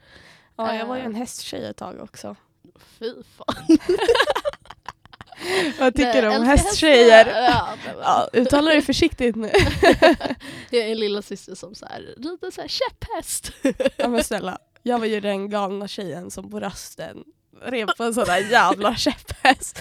Ja, 0.56 0.76
jag 0.76 0.86
var 0.86 0.96
ju 0.96 1.00
Eh. 1.02 1.06
en 1.06 1.16
hästtjej 1.16 1.66
ett 1.66 1.78
tag 1.78 2.00
också. 2.00 2.36
Fy 2.76 3.14
fan. 3.24 3.78
Vad 5.80 5.96
tycker 5.96 6.22
du 6.22 6.38
om 6.38 6.44
hästtjejer? 6.44 7.28
Ja, 8.02 8.30
uttala 8.34 8.74
det 8.74 8.82
försiktigt 8.82 9.36
nu. 9.36 9.52
Jag 10.70 10.82
är 10.82 10.92
en 10.92 11.00
lilla 11.00 11.22
syster 11.22 11.56
som 11.56 11.76
så 11.76 11.86
här, 11.86 12.00
rider 12.18 12.52
så 12.52 12.62
här 12.62 12.68
käpphäst. 12.68 13.52
Ja 13.98 14.08
men 14.08 14.24
snälla, 14.24 14.58
jag 14.84 15.00
var 15.00 15.06
ju 15.06 15.20
den 15.20 15.50
galna 15.50 15.88
tjejen 15.88 16.32
som 16.32 16.52
på 16.52 16.60
rasten 16.60 17.24
red 17.62 17.90
på 17.98 18.04
en 18.04 18.14
sån 18.14 18.26
där 18.26 18.52
jävla 18.52 18.96
käpphäst. 18.96 19.80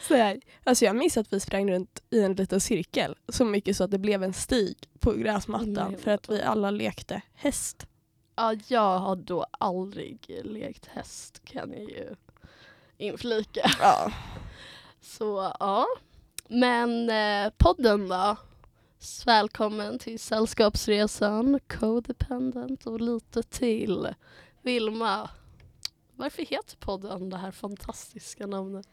Så 0.00 0.14
här, 0.14 0.40
alltså 0.64 0.84
jag 0.84 0.96
minns 0.96 1.16
att 1.16 1.32
vi 1.32 1.40
sprang 1.40 1.70
runt 1.70 2.02
i 2.10 2.20
en 2.22 2.34
liten 2.34 2.60
cirkel 2.60 3.14
så 3.28 3.44
mycket 3.44 3.76
så 3.76 3.84
att 3.84 3.90
det 3.90 3.98
blev 3.98 4.22
en 4.22 4.32
stig 4.32 4.76
på 4.98 5.12
gräsmattan 5.12 5.96
för 5.98 6.10
att 6.10 6.30
vi 6.30 6.42
alla 6.42 6.70
lekte 6.70 7.22
häst. 7.34 7.86
Ja, 8.36 8.54
jag 8.66 8.98
har 8.98 9.16
då 9.16 9.46
aldrig 9.50 10.40
lekt 10.44 10.86
häst 10.86 11.40
kan 11.44 11.72
jag 11.72 11.90
ju 11.90 12.14
inflika. 13.00 13.70
Ja. 13.80 14.12
Så 15.00 15.52
ja. 15.60 15.86
Men 16.48 17.10
eh, 17.10 17.52
podden 17.58 18.08
då? 18.08 18.36
Välkommen 19.26 19.98
till 19.98 20.18
Sällskapsresan, 20.20 21.60
Codependent 21.68 22.86
och 22.86 23.00
lite 23.00 23.42
till. 23.42 24.08
Vilma, 24.62 25.30
varför 26.16 26.42
heter 26.42 26.76
podden 26.76 27.30
det 27.30 27.36
här 27.36 27.50
fantastiska 27.50 28.46
namnet? 28.46 28.86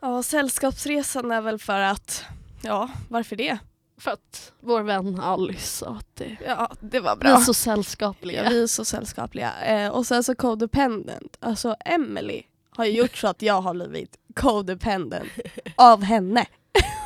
ja, 0.00 0.22
sällskapsresan 0.22 1.30
är 1.30 1.40
väl 1.40 1.58
för 1.58 1.80
att, 1.80 2.24
ja 2.62 2.90
varför 3.08 3.36
det? 3.36 3.58
För 3.98 4.10
att 4.10 4.52
vår 4.60 4.82
vän 4.82 5.20
Alice 5.20 5.66
sa 5.66 5.86
att 5.86 6.16
det 6.16 6.36
Ja, 6.46 6.70
det 6.80 7.00
var 7.00 7.16
vi 7.16 7.20
är 7.28 7.34
bra. 7.34 7.40
så 7.40 7.54
sällskapliga. 7.54 8.44
Ja, 8.44 8.50
vi 8.50 8.62
är 8.62 8.66
så 8.66 8.84
sällskapliga. 8.84 9.62
Eh, 9.64 9.90
och 9.90 10.06
sen 10.06 10.24
så 10.24 10.34
codependent, 10.34 11.36
alltså 11.40 11.76
Emily 11.84 12.42
har 12.80 12.86
ju 12.86 12.92
gjort 12.92 13.16
så 13.16 13.28
att 13.28 13.42
jag 13.42 13.60
har 13.60 13.74
blivit 13.74 14.16
codependent 14.34 15.28
av 15.76 16.02
henne. 16.02 16.46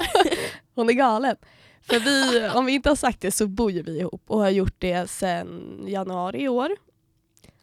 Hon 0.75 0.89
är 0.89 0.93
galen. 0.93 1.37
För 1.83 2.01
vi, 2.01 2.49
om 2.49 2.67
vi 2.67 2.73
inte 2.73 2.89
har 2.89 2.97
sagt 2.97 3.21
det 3.21 3.31
så 3.31 3.47
bor 3.47 3.71
ju 3.71 3.83
vi 3.83 3.99
ihop 3.99 4.23
och 4.27 4.39
har 4.39 4.51
gjort 4.51 4.75
det 4.79 5.11
sedan 5.11 5.85
januari 5.87 6.43
i 6.43 6.49
år. 6.49 6.71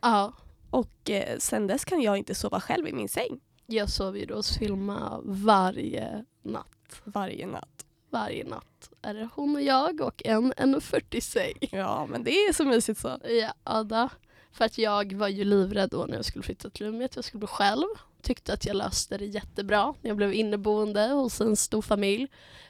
Ja, 0.01 0.33
Och 0.69 1.09
eh, 1.09 1.37
sen 1.37 1.67
dess 1.67 1.85
kan 1.85 2.01
jag 2.01 2.17
inte 2.17 2.35
sova 2.35 2.61
själv 2.61 2.87
i 2.87 2.93
min 2.93 3.09
säng 3.09 3.39
jag 3.65 3.89
sover 3.89 4.19
ju 4.19 4.25
då 4.25 4.35
hos 4.35 4.61
Vilma 4.61 5.21
varje 5.23 6.25
natt. 6.43 7.01
varje 7.03 7.47
natt. 7.47 7.85
Varje 8.09 8.43
natt 8.43 8.89
är 9.01 9.13
det 9.13 9.29
hon 9.35 9.55
och 9.55 9.61
jag 9.61 10.01
och 10.01 10.21
en 10.25 10.53
1,40 10.53 11.19
säng. 11.19 11.53
Ja 11.71 12.05
men 12.09 12.23
det 12.23 12.31
är 12.31 12.53
så 12.53 12.65
mysigt 12.65 12.99
så. 12.99 13.19
Ja, 13.65 13.83
då. 13.83 14.09
För 14.51 14.65
att 14.65 14.77
jag 14.77 15.13
var 15.13 15.27
ju 15.27 15.43
livrädd 15.43 15.89
då 15.89 16.05
när 16.05 16.15
jag 16.15 16.25
skulle 16.25 16.43
flytta 16.43 16.69
till 16.69 16.85
rummet. 16.85 17.15
Jag 17.15 17.25
skulle 17.25 17.39
bli 17.39 17.47
själv. 17.47 17.85
Tyckte 18.21 18.53
att 18.53 18.65
jag 18.65 18.75
löste 18.75 19.17
det 19.17 19.25
jättebra 19.25 19.93
när 20.01 20.09
jag 20.09 20.17
blev 20.17 20.33
inneboende 20.33 21.07
hos 21.07 21.41
en 21.41 21.55
stor 21.55 21.81
familj. 21.81 22.27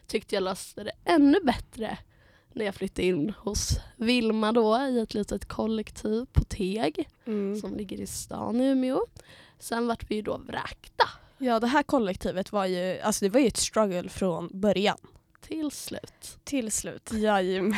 Tyckte 0.08 0.36
jag 0.36 0.44
löste 0.44 0.84
det 0.84 0.92
ännu 1.06 1.40
bättre 1.44 1.98
när 2.54 2.66
jag 2.66 2.76
flyttade 2.76 3.08
in 3.08 3.34
hos 3.38 3.70
Vilma 3.96 4.52
då 4.52 4.78
i 4.78 5.00
ett 5.00 5.14
litet 5.14 5.46
kollektiv 5.48 6.26
på 6.32 6.44
Teg 6.44 7.10
Mm. 7.26 7.60
som 7.62 7.76
ligger 7.76 8.02
i 8.02 8.08
stan 8.08 8.62
i 8.62 8.66
Umeå. 8.68 9.02
Sen 9.60 9.88
vart 9.88 10.12
vi 10.12 10.16
ju 10.16 10.22
då 10.22 10.38
vräkta 10.38 11.04
Ja 11.38 11.60
det 11.60 11.68
här 11.68 11.84
kollektivet 11.84 12.52
var 12.52 12.66
ju, 12.66 13.00
alltså 13.00 13.26
det 13.26 13.30
var 13.30 13.40
ju 13.40 13.48
ett 13.48 13.58
struggle 13.58 14.10
från 14.10 14.50
början. 14.62 14.98
till 15.42 15.72
slut. 15.72 16.38
Till 16.44 16.72
slut. 16.72 17.10
Jajamän. 17.14 17.76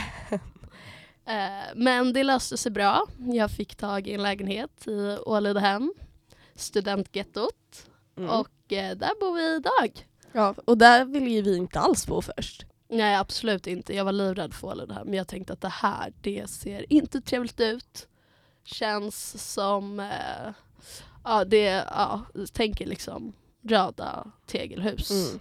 Eh, 1.26 1.74
men 1.76 2.14
det 2.14 2.24
löste 2.24 2.58
sig 2.58 2.72
bra. 2.72 3.06
Jag 3.18 3.52
fick 3.52 3.76
tag 3.76 4.08
i 4.08 4.14
en 4.14 4.24
lägenhet 4.24 4.88
i 4.88 5.18
Ålidhem, 5.26 5.94
studentgettot. 6.56 7.90
Mm. 8.18 8.30
Och 8.30 8.74
eh, 8.74 8.98
där 8.98 9.20
bor 9.20 9.36
vi 9.36 9.56
idag. 9.56 10.08
Ja, 10.32 10.56
och 10.66 10.78
där 10.78 11.06
ville 11.06 11.30
ju 11.30 11.42
vi 11.42 11.58
inte 11.58 11.80
alls 11.80 12.08
bo 12.08 12.22
först. 12.22 12.66
Nej 12.90 13.16
absolut 13.16 13.68
inte. 13.68 13.96
Jag 13.96 14.06
var 14.06 14.12
livrädd 14.12 14.54
för 14.54 14.68
Ålidhem. 14.68 15.08
Men 15.08 15.14
jag 15.14 15.28
tänkte 15.28 15.54
att 15.54 15.62
det 15.62 15.70
här, 15.70 16.14
det 16.22 16.50
ser 16.50 16.94
inte 16.94 17.22
trevligt 17.22 17.60
ut. 17.60 18.08
Känns 18.64 19.52
som, 19.54 20.00
eh, 20.00 20.54
ja 21.24 21.46
det, 21.46 21.86
ja, 21.92 22.22
tänker 22.54 22.86
liksom 22.86 23.34
röda 23.62 24.32
tegelhus. 24.46 25.12
Mm. 25.12 25.40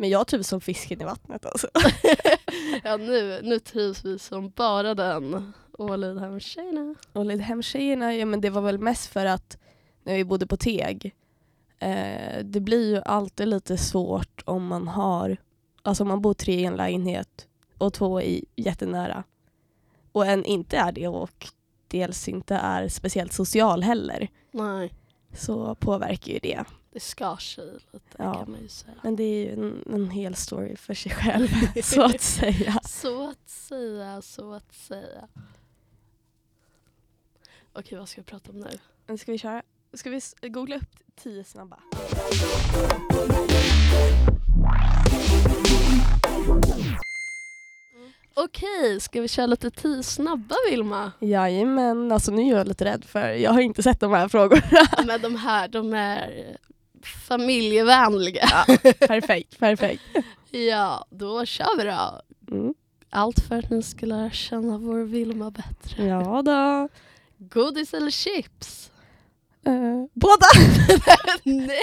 Men 0.00 0.10
jag 0.10 0.26
trivs 0.26 0.48
som 0.48 0.60
fisken 0.60 1.02
i 1.02 1.04
vattnet 1.04 1.46
alltså. 1.46 1.68
ja 2.84 2.96
nu, 2.96 3.40
nu 3.42 3.58
trivs 3.58 4.04
vi 4.04 4.18
som 4.18 4.50
bara 4.50 4.94
den 4.94 5.52
Ålidhem-tjejerna. 5.78 6.94
Och 7.12 7.24
Lidhemtjejerna, 7.26 8.14
ja 8.14 8.26
men 8.26 8.40
det 8.40 8.50
var 8.50 8.62
väl 8.62 8.78
mest 8.78 9.06
för 9.06 9.26
att 9.26 9.58
när 10.04 10.16
vi 10.16 10.24
bodde 10.24 10.46
på 10.46 10.56
Teg, 10.56 11.14
eh, 11.78 12.44
det 12.44 12.60
blir 12.60 12.94
ju 12.94 13.02
alltid 13.04 13.48
lite 13.48 13.76
svårt 13.76 14.42
om 14.44 14.66
man 14.66 14.88
har, 14.88 15.36
alltså 15.82 16.04
om 16.04 16.08
man 16.08 16.22
bor 16.22 16.34
tre 16.34 16.54
i 16.54 16.64
en 16.64 16.76
lägenhet 16.76 17.48
och 17.78 17.92
två 17.92 18.20
i 18.20 18.44
jättenära. 18.56 19.24
Och 20.12 20.26
en 20.26 20.44
inte 20.44 20.76
är 20.76 20.92
det 20.92 21.08
och 21.08 21.46
dels 21.88 22.28
inte 22.28 22.54
är 22.54 22.88
speciellt 22.88 23.32
social 23.32 23.82
heller. 23.82 24.28
Nej, 24.50 24.92
Så 25.34 25.74
påverkar 25.74 26.32
ju 26.32 26.38
det. 26.38 26.64
det 26.92 27.00
skar 27.00 27.36
sig 27.36 27.72
lite 27.92 28.16
Ja. 28.18 28.34
kan 28.34 28.50
man 28.50 28.60
ju 28.60 28.68
säga. 28.68 28.94
Men 29.02 29.16
det 29.16 29.22
är 29.22 29.44
ju 29.44 29.52
en, 29.52 29.82
en 29.94 30.10
hel 30.10 30.34
story 30.34 30.76
för 30.76 30.94
sig 30.94 31.12
själv, 31.12 31.48
så 31.82 32.02
att 32.02 32.20
säga. 32.20 32.80
Så 32.84 33.28
att 33.30 33.48
säga, 33.48 34.22
så 34.22 34.52
att 34.52 34.74
säga. 34.74 35.28
Okej, 37.72 37.98
vad 37.98 38.08
ska 38.08 38.20
vi 38.20 38.24
prata 38.24 38.50
om 38.50 38.60
nu? 39.08 39.18
Ska 39.18 39.32
vi 39.32 39.38
köra? 39.38 39.62
Ska 39.92 40.10
vi 40.10 40.48
googla 40.48 40.76
upp 40.76 40.96
tio 41.16 41.44
snabba? 41.44 41.78
Okej, 48.44 49.00
ska 49.00 49.20
vi 49.20 49.28
köra 49.28 49.46
lite 49.46 49.70
tio 49.70 50.02
snabba 50.02 50.54
Vilma? 50.70 51.12
Jajamän, 51.20 52.12
alltså 52.12 52.30
nu 52.32 52.42
är 52.42 52.56
jag 52.56 52.68
lite 52.68 52.84
rädd 52.84 53.04
för 53.04 53.28
jag 53.28 53.50
har 53.52 53.60
inte 53.60 53.82
sett 53.82 54.00
de 54.00 54.12
här 54.12 54.28
frågorna. 54.28 54.62
Ja, 54.70 54.86
Men 55.06 55.20
de 55.22 55.36
här, 55.36 55.68
de 55.68 55.94
är 55.94 56.56
familjevänliga. 57.28 58.48
perfekt, 59.08 59.58
perfekt. 59.58 60.02
Ja, 60.50 61.06
då 61.10 61.44
kör 61.46 61.76
vi 61.78 61.84
då. 61.84 62.20
Mm. 62.56 62.74
Allt 63.10 63.40
för 63.48 63.58
att 63.58 63.70
ni 63.70 63.82
ska 63.82 64.06
lära 64.06 64.30
känna 64.30 64.78
vår 64.78 64.98
Vilma 65.04 65.50
bättre. 65.50 66.04
Ja 66.04 66.42
då. 66.42 66.88
Godis 67.38 67.94
eller 67.94 68.10
chips? 68.10 68.90
Eh, 69.66 70.04
båda! 70.14 70.46
Nej, 71.66 71.82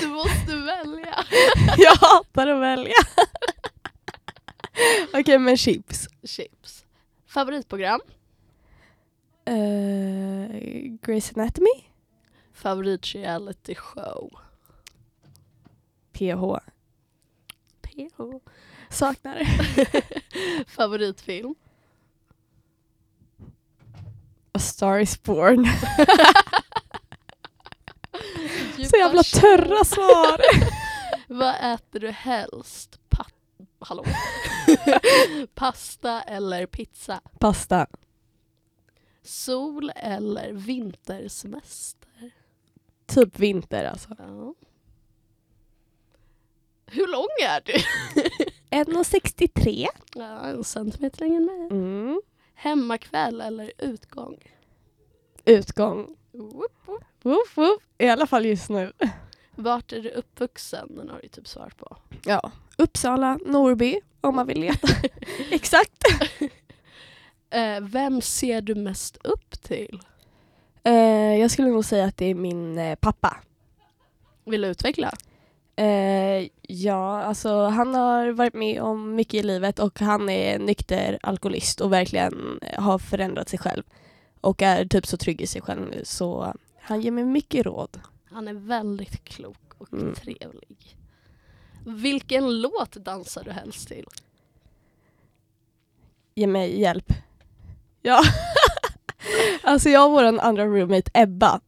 du 0.00 0.06
måste 0.06 0.56
välja. 0.56 1.24
jag 1.78 1.94
hatar 1.94 2.46
att 2.46 2.60
välja. 2.60 2.94
Okej, 5.20 5.38
men 5.38 5.56
chips. 5.56 6.08
Chips. 6.26 6.84
Favoritprogram? 7.26 8.00
Uh, 9.48 10.98
Grey's 11.02 11.32
Anatomy? 11.36 11.86
Favorit 12.52 13.14
reality 13.14 13.74
show? 13.74 14.30
PH. 16.12 16.60
PH. 17.82 18.40
Saknar. 18.90 19.40
Favoritfilm? 20.66 21.54
Star 24.58 25.00
is 25.00 25.22
born. 25.22 25.66
Så 28.90 28.96
jävla 28.96 29.22
törra 29.22 29.84
svar. 29.84 30.40
Vad 31.26 31.54
äter 31.74 32.00
du 32.00 32.10
helst? 32.10 33.00
Pa 33.08 33.26
Hallå? 33.78 34.04
Pasta 35.54 36.22
eller 36.22 36.66
pizza? 36.66 37.20
Pasta. 37.38 37.86
Sol 39.22 39.92
eller 39.96 40.52
vintersemester? 40.52 42.30
Typ 43.06 43.38
vinter 43.38 43.84
alltså. 43.84 44.08
Ja. 44.18 44.54
Hur 46.86 47.06
lång 47.06 47.28
är 47.42 47.60
du? 47.64 47.72
1,63. 48.70 49.86
Ja, 50.14 50.40
en 50.40 50.64
centimeter 50.64 51.20
längre 51.20 51.36
än 51.36 51.44
mig. 51.44 51.68
Mm. 51.70 52.20
Hemmakväll 52.54 53.40
eller 53.40 53.72
utgång? 53.78 54.38
Utgång. 55.44 56.16
Woop, 56.32 56.72
woop. 56.86 57.04
Woof, 57.22 57.56
woof. 57.56 57.82
I 57.98 58.08
alla 58.08 58.26
fall 58.26 58.46
just 58.46 58.68
nu. 58.68 58.92
Vart 59.60 59.92
är 59.92 60.00
du 60.00 60.10
uppvuxen? 60.10 60.96
Den 60.96 61.08
har 61.08 61.20
du 61.22 61.28
typ 61.28 61.48
svarat 61.48 61.76
på. 61.76 61.96
Ja. 62.24 62.50
Uppsala, 62.78 63.38
Norrby 63.46 64.00
om 64.20 64.36
man 64.36 64.46
vill 64.46 64.60
leta. 64.60 64.88
Exakt. 65.50 66.04
Eh, 67.52 67.80
vem 67.80 68.20
ser 68.20 68.60
du 68.60 68.74
mest 68.74 69.16
upp 69.16 69.62
till? 69.62 70.00
Eh, 70.84 70.94
jag 71.40 71.50
skulle 71.50 71.68
nog 71.68 71.84
säga 71.84 72.04
att 72.04 72.16
det 72.16 72.24
är 72.24 72.34
min 72.34 72.78
eh, 72.78 72.94
pappa. 72.94 73.36
Vill 74.44 74.60
du 74.62 74.68
utveckla? 74.68 75.12
Ja, 76.62 77.22
alltså 77.22 77.64
han 77.66 77.94
har 77.94 78.30
varit 78.30 78.54
med 78.54 78.82
om 78.82 79.14
mycket 79.14 79.34
i 79.34 79.42
livet 79.42 79.78
och 79.78 80.00
han 80.00 80.28
är 80.28 80.58
nykter 80.58 81.18
alkoholist 81.22 81.80
och 81.80 81.92
verkligen 81.92 82.60
har 82.76 82.98
förändrat 82.98 83.48
sig 83.48 83.58
själv. 83.58 83.82
Och 84.40 84.62
är 84.62 84.84
typ 84.84 85.06
så 85.06 85.16
trygg 85.16 85.40
i 85.40 85.46
sig 85.46 85.62
själv 85.62 85.80
nu 85.80 86.00
så 86.04 86.54
han 86.80 87.00
ger 87.00 87.10
mig 87.10 87.24
mycket 87.24 87.66
råd. 87.66 88.00
Han 88.30 88.48
är 88.48 88.54
väldigt 88.54 89.24
klok 89.24 89.58
och 89.78 89.92
Mm. 89.92 90.14
trevlig. 90.14 90.96
Vilken 91.86 92.60
låt 92.60 92.92
dansar 92.92 93.44
du 93.44 93.50
helst 93.50 93.88
till? 93.88 94.06
Ge 96.34 96.46
mig 96.46 96.80
hjälp. 96.80 97.12
Ja. 98.02 98.22
alltså 99.62 99.88
jag 99.88 100.04
och 100.06 100.12
vår 100.12 100.22
andra 100.24 100.66
roommate 100.66 101.10
Ebba, 101.14 101.60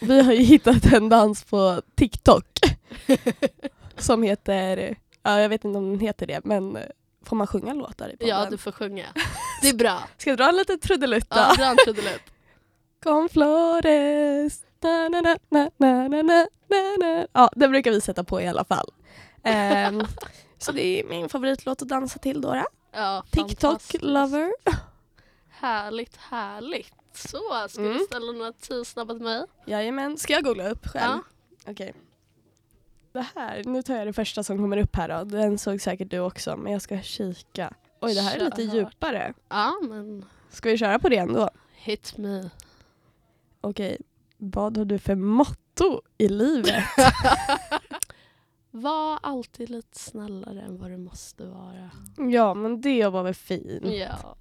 vi 0.00 0.22
har 0.22 0.32
ju 0.32 0.42
hittat 0.42 0.86
en 0.92 1.08
dans 1.08 1.44
på 1.44 1.82
TikTok 1.94 2.46
som 3.96 4.22
heter, 4.22 4.96
ja 5.22 5.40
jag 5.40 5.48
vet 5.48 5.64
inte 5.64 5.78
om 5.78 5.90
den 5.90 6.00
heter 6.00 6.26
det 6.26 6.40
men 6.44 6.76
eh, 6.76 6.82
får 7.22 7.36
man 7.36 7.46
sjunga 7.46 7.74
låtar 7.74 8.08
i 8.08 8.16
podden? 8.16 8.28
Ja, 8.28 8.50
du 8.50 8.58
får 8.58 8.72
sjunga. 8.72 9.06
Det 9.62 9.68
är 9.68 9.74
bra. 9.74 10.02
Ska 10.18 10.30
jag 10.30 10.38
dra 10.38 10.48
en 10.48 10.56
liten 10.56 10.78
trudelutt 10.78 11.30
då? 11.30 11.36
Ja, 11.36 11.54
dra 11.54 11.64
en 11.64 11.76
trudelutt. 11.84 12.22
Con 13.02 13.28
flores. 13.28 14.65
Ja, 17.32 17.50
den 17.56 17.70
brukar 17.70 17.90
vi 17.90 18.00
sätta 18.00 18.24
på 18.24 18.40
i 18.40 18.46
alla 18.48 18.64
fall. 18.64 18.88
Ehm, 19.42 20.02
så 20.58 20.72
det 20.72 20.82
är 21.00 21.04
min 21.04 21.28
favoritlåt 21.28 21.82
att 21.82 21.88
dansa 21.88 22.18
till 22.18 22.40
då. 22.40 22.64
Ja, 22.92 23.24
Tiktok 23.30 23.82
lover. 24.00 24.52
Härligt, 25.50 26.16
härligt. 26.16 26.92
Så, 27.14 27.38
ska 27.68 27.80
Mm. 27.80 27.92
du 27.98 28.04
ställa 28.04 28.32
några 28.32 28.52
tio 28.52 28.84
snabba 28.84 29.14
till 29.14 29.22
mig? 29.22 29.44
Jajamän, 29.66 30.18
ska 30.18 30.32
jag 30.32 30.44
googla 30.44 30.68
upp 30.70 30.86
själv? 30.86 31.12
Ja. 31.64 31.70
Okej. 31.72 31.94
Det 33.12 33.26
här, 33.34 33.62
nu 33.64 33.82
tar 33.82 33.94
jag 33.96 34.06
det 34.06 34.12
första 34.12 34.42
som 34.42 34.58
kommer 34.58 34.76
upp 34.76 34.96
här 34.96 35.08
då. 35.08 35.24
Den 35.24 35.58
såg 35.58 35.80
säkert 35.80 36.10
du 36.10 36.18
också 36.18 36.56
men 36.56 36.72
jag 36.72 36.82
ska 36.82 37.00
kika. 37.02 37.72
Oj 38.00 38.14
det 38.14 38.20
här 38.20 38.36
är 38.36 38.44
lite 38.44 38.62
djupare. 38.62 39.34
Ja, 39.48 39.74
men 39.82 40.24
Ska 40.50 40.68
vi 40.70 40.78
köra 40.78 40.98
på 40.98 41.08
det 41.08 41.16
ändå? 41.16 41.50
hit 41.74 42.16
me. 42.18 42.50
Okej. 43.60 43.98
Vad 44.36 44.76
har 44.76 44.84
du 44.84 44.98
för 44.98 45.14
motto 45.14 46.00
i 46.18 46.28
livet? 46.28 46.84
Var 48.70 49.18
alltid 49.22 49.70
lite 49.70 49.98
snällare 49.98 50.60
än 50.62 50.78
vad 50.78 50.90
du 50.90 50.96
måste 50.96 51.44
vara. 51.46 51.90
ja, 52.30 52.54
men 52.54 52.80
det 52.80 53.06
var 53.08 53.22
väl 53.22 53.34
fint. 53.34 53.82
Ja, 53.84 54.36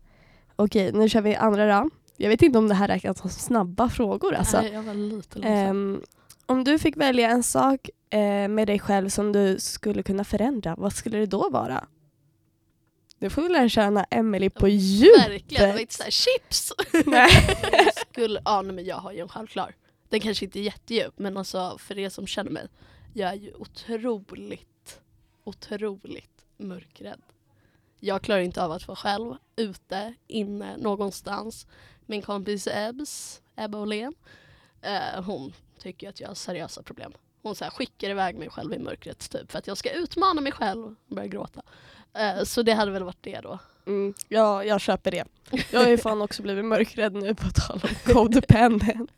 Okej, 0.55 0.91
nu 0.91 1.09
kör 1.09 1.21
vi 1.21 1.35
andra 1.35 1.81
då. 1.81 1.89
Jag 2.17 2.29
vet 2.29 2.41
inte 2.41 2.57
om 2.57 2.67
det 2.67 2.73
här 2.75 2.87
räknas 2.87 3.19
som 3.19 3.29
snabba 3.29 3.89
frågor 3.89 4.33
alltså. 4.33 4.61
Nej, 4.61 4.73
jag 4.73 4.83
var 4.83 4.93
lite. 4.93 5.39
Ehm, 5.41 6.01
om 6.45 6.63
du 6.63 6.79
fick 6.79 6.97
välja 6.97 7.29
en 7.29 7.43
sak 7.43 7.89
eh, 8.09 8.47
med 8.47 8.67
dig 8.67 8.79
själv 8.79 9.09
som 9.09 9.31
du 9.31 9.59
skulle 9.59 10.03
kunna 10.03 10.23
förändra, 10.23 10.75
vad 10.77 10.93
skulle 10.93 11.17
det 11.17 11.25
då 11.25 11.49
vara? 11.49 11.87
Du 13.19 13.29
får 13.29 13.41
vi 13.41 13.49
lära 13.49 13.69
känna 13.69 14.03
Emily 14.03 14.49
på 14.49 14.67
djupet. 14.67 15.27
Verkligen, 15.27 15.67
det 15.67 15.73
var 15.73 15.79
inte 15.79 15.93
såhär 15.93 16.11
chips! 16.11 16.73
Nej. 17.05 17.29
Jag 17.71 17.93
skulle, 18.09 18.41
ja, 18.45 18.61
nej, 18.61 18.75
men 18.75 18.85
jag 18.85 18.95
har 18.95 19.11
ju 19.11 19.19
en 19.19 19.29
självklar. 19.29 19.75
Den 20.09 20.19
kanske 20.19 20.45
inte 20.45 20.59
är 20.59 20.63
jättedjup 20.63 21.19
men 21.19 21.37
alltså 21.37 21.77
för 21.77 21.99
er 21.99 22.09
som 22.09 22.27
känner 22.27 22.51
mig. 22.51 22.67
Jag 23.13 23.29
är 23.29 23.35
ju 23.35 23.53
otroligt, 23.53 25.01
otroligt 25.43 26.45
mörkrädd. 26.57 27.21
Jag 27.99 28.21
klarar 28.21 28.41
inte 28.41 28.63
av 28.63 28.71
att 28.71 28.87
vara 28.87 28.95
själv, 28.95 29.35
ute, 29.55 30.13
inne, 30.27 30.77
någonstans. 30.77 31.67
Min 32.05 32.21
kompis 32.21 32.67
Ebbs, 32.71 33.41
Ebba 33.55 33.77
Åhlén, 33.77 34.13
eh, 34.81 35.23
hon 35.23 35.53
tycker 35.79 36.09
att 36.09 36.19
jag 36.19 36.27
har 36.27 36.35
seriösa 36.35 36.83
problem. 36.83 37.13
Hon 37.41 37.55
så 37.55 37.63
här, 37.63 37.71
skickar 37.71 38.09
iväg 38.09 38.35
mig 38.35 38.49
själv 38.49 38.73
i 38.73 38.79
mörkret 38.79 39.29
typ 39.29 39.51
för 39.51 39.59
att 39.59 39.67
jag 39.67 39.77
ska 39.77 39.91
utmana 39.91 40.41
mig 40.41 40.51
själv 40.51 40.85
och 40.85 41.15
börja 41.15 41.27
gråta. 41.27 41.61
Eh, 42.15 42.43
så 42.43 42.61
det 42.63 42.73
hade 42.73 42.91
väl 42.91 43.03
varit 43.03 43.23
det 43.23 43.39
då. 43.39 43.59
Mm, 43.85 44.13
ja, 44.29 44.63
jag 44.63 44.81
köper 44.81 45.11
det. 45.11 45.25
Jag 45.71 45.79
har 45.79 45.89
ju 45.89 45.97
fan 45.97 46.21
också 46.21 46.41
blivit 46.41 46.65
mörkrädd 46.65 47.13
nu 47.13 47.35
på 47.35 47.49
tal 47.49 47.81
om 47.83 48.13
codependent. 48.13 49.11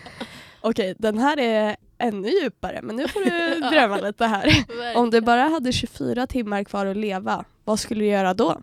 Okej, 0.60 0.94
den 0.98 1.18
här 1.18 1.38
är 1.38 1.76
ännu 1.98 2.28
djupare 2.28 2.82
men 2.82 2.96
nu 2.96 3.08
får 3.08 3.20
du 3.20 3.60
drömma 3.70 3.96
lite 3.96 4.26
här. 4.26 4.64
Om 4.96 5.10
du 5.10 5.20
bara 5.20 5.42
hade 5.42 5.72
24 5.72 6.26
timmar 6.26 6.64
kvar 6.64 6.86
att 6.86 6.96
leva, 6.96 7.44
vad 7.64 7.80
skulle 7.80 8.04
du 8.04 8.06
göra 8.08 8.34
då? 8.34 8.62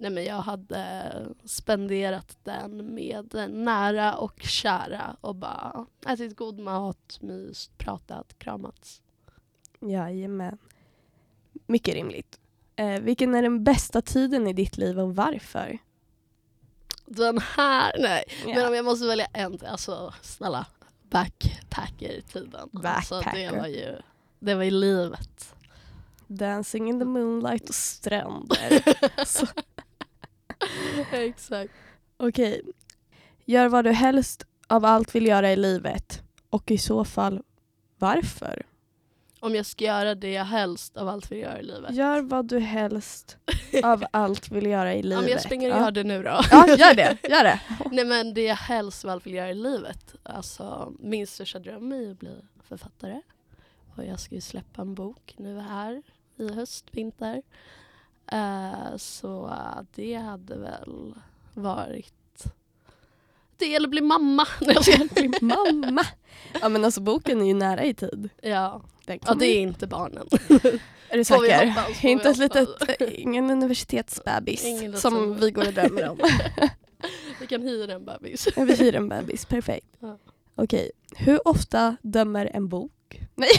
Nej 0.00 0.10
men 0.10 0.24
jag 0.24 0.40
hade 0.40 1.12
spenderat 1.44 2.38
den 2.42 2.94
med 2.94 3.48
nära 3.50 4.14
och 4.14 4.42
kära 4.42 5.16
och 5.20 5.34
bara 5.34 5.86
ätit 6.06 6.36
god 6.36 6.58
mat, 6.58 7.18
myst, 7.20 7.78
pratat, 7.78 8.38
kramats. 8.38 9.02
Jajamän. 9.80 10.58
Mycket 11.66 11.94
rimligt. 11.94 12.40
Eh, 12.78 13.00
vilken 13.00 13.34
är 13.34 13.42
den 13.42 13.64
bästa 13.64 14.02
tiden 14.02 14.46
i 14.46 14.52
ditt 14.52 14.76
liv 14.76 15.00
och 15.00 15.16
varför? 15.16 15.78
Den 17.06 17.38
här, 17.38 17.92
nej. 17.98 18.24
Ja. 18.46 18.54
Men 18.54 18.66
om 18.68 18.74
jag 18.74 18.84
måste 18.84 19.06
välja 19.06 19.26
en, 19.32 19.58
alltså 19.66 20.14
snälla, 20.22 20.66
backpacker-tiden. 21.10 22.68
Alltså, 22.82 23.14
det 23.14 23.22
Backpacker. 23.24 23.56
var 23.60 23.66
ju, 23.66 23.96
det 24.38 24.54
var 24.54 24.62
ju 24.62 24.70
livet. 24.70 25.54
Dancing 26.26 26.88
in 26.88 26.98
the 26.98 27.04
moonlight 27.04 27.68
och 27.68 27.74
stränder. 27.74 28.82
Exakt. 31.12 31.72
Okej. 32.16 32.62
Gör 33.44 33.68
vad 33.68 33.84
du 33.84 33.92
helst 33.92 34.44
av 34.66 34.84
allt 34.84 35.14
vill 35.14 35.26
göra 35.26 35.52
i 35.52 35.56
livet. 35.56 36.22
Och 36.50 36.70
i 36.70 36.78
så 36.78 37.04
fall, 37.04 37.42
varför? 37.98 38.62
Om 39.40 39.54
jag 39.54 39.66
ska 39.66 39.84
göra 39.84 40.14
det 40.14 40.32
jag 40.32 40.44
helst 40.44 40.96
av 40.96 41.08
allt 41.08 41.32
vill 41.32 41.38
göra 41.38 41.60
i 41.60 41.62
livet. 41.62 41.94
Gör 41.94 42.22
vad 42.22 42.46
du 42.48 42.58
helst 42.58 43.36
av 43.84 44.04
allt 44.10 44.50
vill 44.50 44.66
göra 44.66 44.94
i 44.94 45.02
livet. 45.02 45.18
Om 45.18 45.28
jag 45.28 45.42
springer 45.42 45.70
och 45.70 45.76
ja. 45.76 45.80
gör 45.80 45.90
det 45.90 46.04
nu 46.04 46.22
då. 46.22 46.40
Ja, 46.50 46.66
gör 46.68 46.94
det. 46.94 47.16
Gör 47.22 47.44
det. 47.44 47.60
Nej 47.90 48.04
men 48.04 48.34
det 48.34 48.42
jag 48.42 48.56
helst 48.56 49.04
av 49.04 49.10
allt 49.10 49.26
vill 49.26 49.34
göra 49.34 49.50
i 49.50 49.54
livet. 49.54 50.14
Alltså 50.22 50.92
min 50.98 51.26
största 51.26 51.58
dröm 51.58 51.92
är 51.92 52.10
att 52.10 52.18
bli 52.18 52.36
författare. 52.62 53.20
Och 53.96 54.04
jag 54.04 54.20
ska 54.20 54.34
ju 54.34 54.40
släppa 54.40 54.82
en 54.82 54.94
bok 54.94 55.34
nu 55.36 55.58
här 55.60 56.02
i 56.36 56.52
höst, 56.52 56.84
vinter. 56.90 57.42
Eh, 58.32 58.96
så 58.96 59.54
det 59.94 60.14
hade 60.14 60.56
väl 60.58 61.14
varit 61.54 62.17
det 63.58 63.74
eller 63.74 63.88
bli 63.88 64.00
mamma. 64.00 64.46
Bli 65.14 65.30
mamma. 65.40 66.06
Ja 66.60 66.68
men 66.68 66.84
alltså 66.84 67.00
boken 67.00 67.40
är 67.40 67.46
ju 67.46 67.54
nära 67.54 67.84
i 67.84 67.94
tid. 67.94 68.28
ja. 68.42 68.82
Ja, 69.26 69.34
det 69.34 69.46
är 69.46 69.60
inte 69.60 69.86
barnen. 69.86 70.28
Är 71.08 71.16
du 71.16 71.24
säker? 71.24 71.66
hoppas, 71.66 72.04
Inte 72.04 72.30
ett 72.30 72.36
litet, 72.36 72.68
ingen 73.00 73.50
universitetsbebis 73.50 74.64
Ingen 74.64 74.96
som 74.96 75.36
vi 75.40 75.50
går 75.50 75.66
och 75.66 75.72
drömmer 75.72 76.08
om. 76.08 76.18
Vi 77.40 77.46
kan 77.46 77.62
hyra 77.62 77.92
en 77.92 78.04
bebis. 78.04 78.48
Vi 78.56 78.74
hyr 78.74 78.94
en 78.94 79.08
bebis, 79.08 79.44
perfekt. 79.44 79.86
Ja. 80.00 80.18
Okej, 80.54 80.90
hur 81.16 81.48
ofta 81.48 81.96
dömer 82.02 82.50
en 82.54 82.68
bok? 82.68 83.20
Nej. 83.34 83.50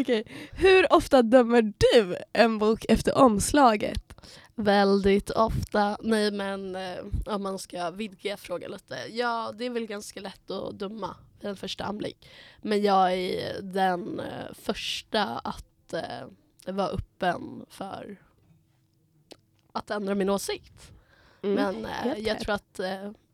Okej, 0.00 0.24
hur 0.52 0.92
ofta 0.92 1.22
dömer 1.22 1.62
du 1.62 2.16
en 2.32 2.58
bok 2.58 2.84
efter 2.88 3.18
omslaget? 3.18 4.05
Väldigt 4.58 5.30
ofta. 5.30 5.96
Nej 6.00 6.30
men 6.30 6.76
eh, 6.76 6.98
om 7.26 7.42
man 7.42 7.58
ska 7.58 7.90
vidga 7.90 8.36
frågan 8.36 8.70
lite. 8.70 8.98
Ja 9.10 9.52
det 9.58 9.64
är 9.66 9.70
väl 9.70 9.86
ganska 9.86 10.20
lätt 10.20 10.50
att 10.50 10.78
döma 10.78 11.16
vid 11.40 11.50
en 11.50 11.56
första 11.56 11.84
anblick. 11.84 12.28
Men 12.62 12.82
jag 12.82 13.12
är 13.12 13.62
den 13.62 14.20
eh, 14.20 14.52
första 14.54 15.24
att 15.24 15.92
eh, 15.92 16.72
vara 16.74 16.88
öppen 16.88 17.66
för 17.68 18.16
att 19.72 19.90
ändra 19.90 20.14
min 20.14 20.30
åsikt. 20.30 20.92
Mm. 21.42 21.54
Men 21.82 22.24
jag 22.24 22.40
tror 22.40 22.54
att 22.54 22.80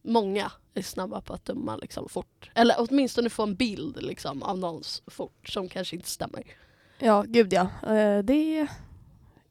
många 0.03 0.53
är 0.75 0.83
snabba 0.83 1.21
på 1.21 1.33
att 1.35 1.45
döma 1.45 1.77
liksom, 1.77 2.09
fort. 2.09 2.51
Eller 2.55 2.75
åtminstone 2.79 3.31
få 3.31 3.43
en 3.43 3.55
bild 3.55 4.03
liksom, 4.03 4.43
av 4.43 4.59
någon 4.59 4.81
s- 4.81 5.03
fort 5.07 5.49
som 5.49 5.69
kanske 5.69 5.97
inte 5.97 6.09
stämmer. 6.09 6.43
Ja, 6.99 7.25
gud 7.29 7.53
ja. 7.53 7.69
Det 8.23 8.67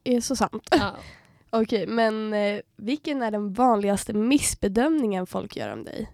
är 0.04 0.22
så 0.22 0.36
sant. 0.36 0.68
Ja. 0.72 0.96
Okej, 1.54 1.88
men 1.88 2.34
eh, 2.34 2.62
vilken 2.76 3.22
är 3.22 3.32
den 3.32 3.54
vanligaste 3.54 4.14
missbedömningen 4.14 5.28
folk 5.28 5.56
gör 5.56 5.74
om 5.74 5.84
dig? 5.84 6.12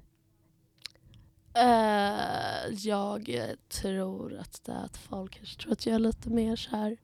Eh, 1.53 2.73
jag 2.73 3.31
tror 3.69 4.37
att 4.37 4.61
det 4.65 4.71
är 4.71 4.85
att 4.85 4.97
folk 4.97 5.37
kanske 5.37 5.61
tror 5.61 5.71
att 5.73 5.85
jag 5.85 5.95
är 5.95 5.99
lite 5.99 6.29
mer 6.29 6.55
så 6.55 6.69
här 6.75 6.97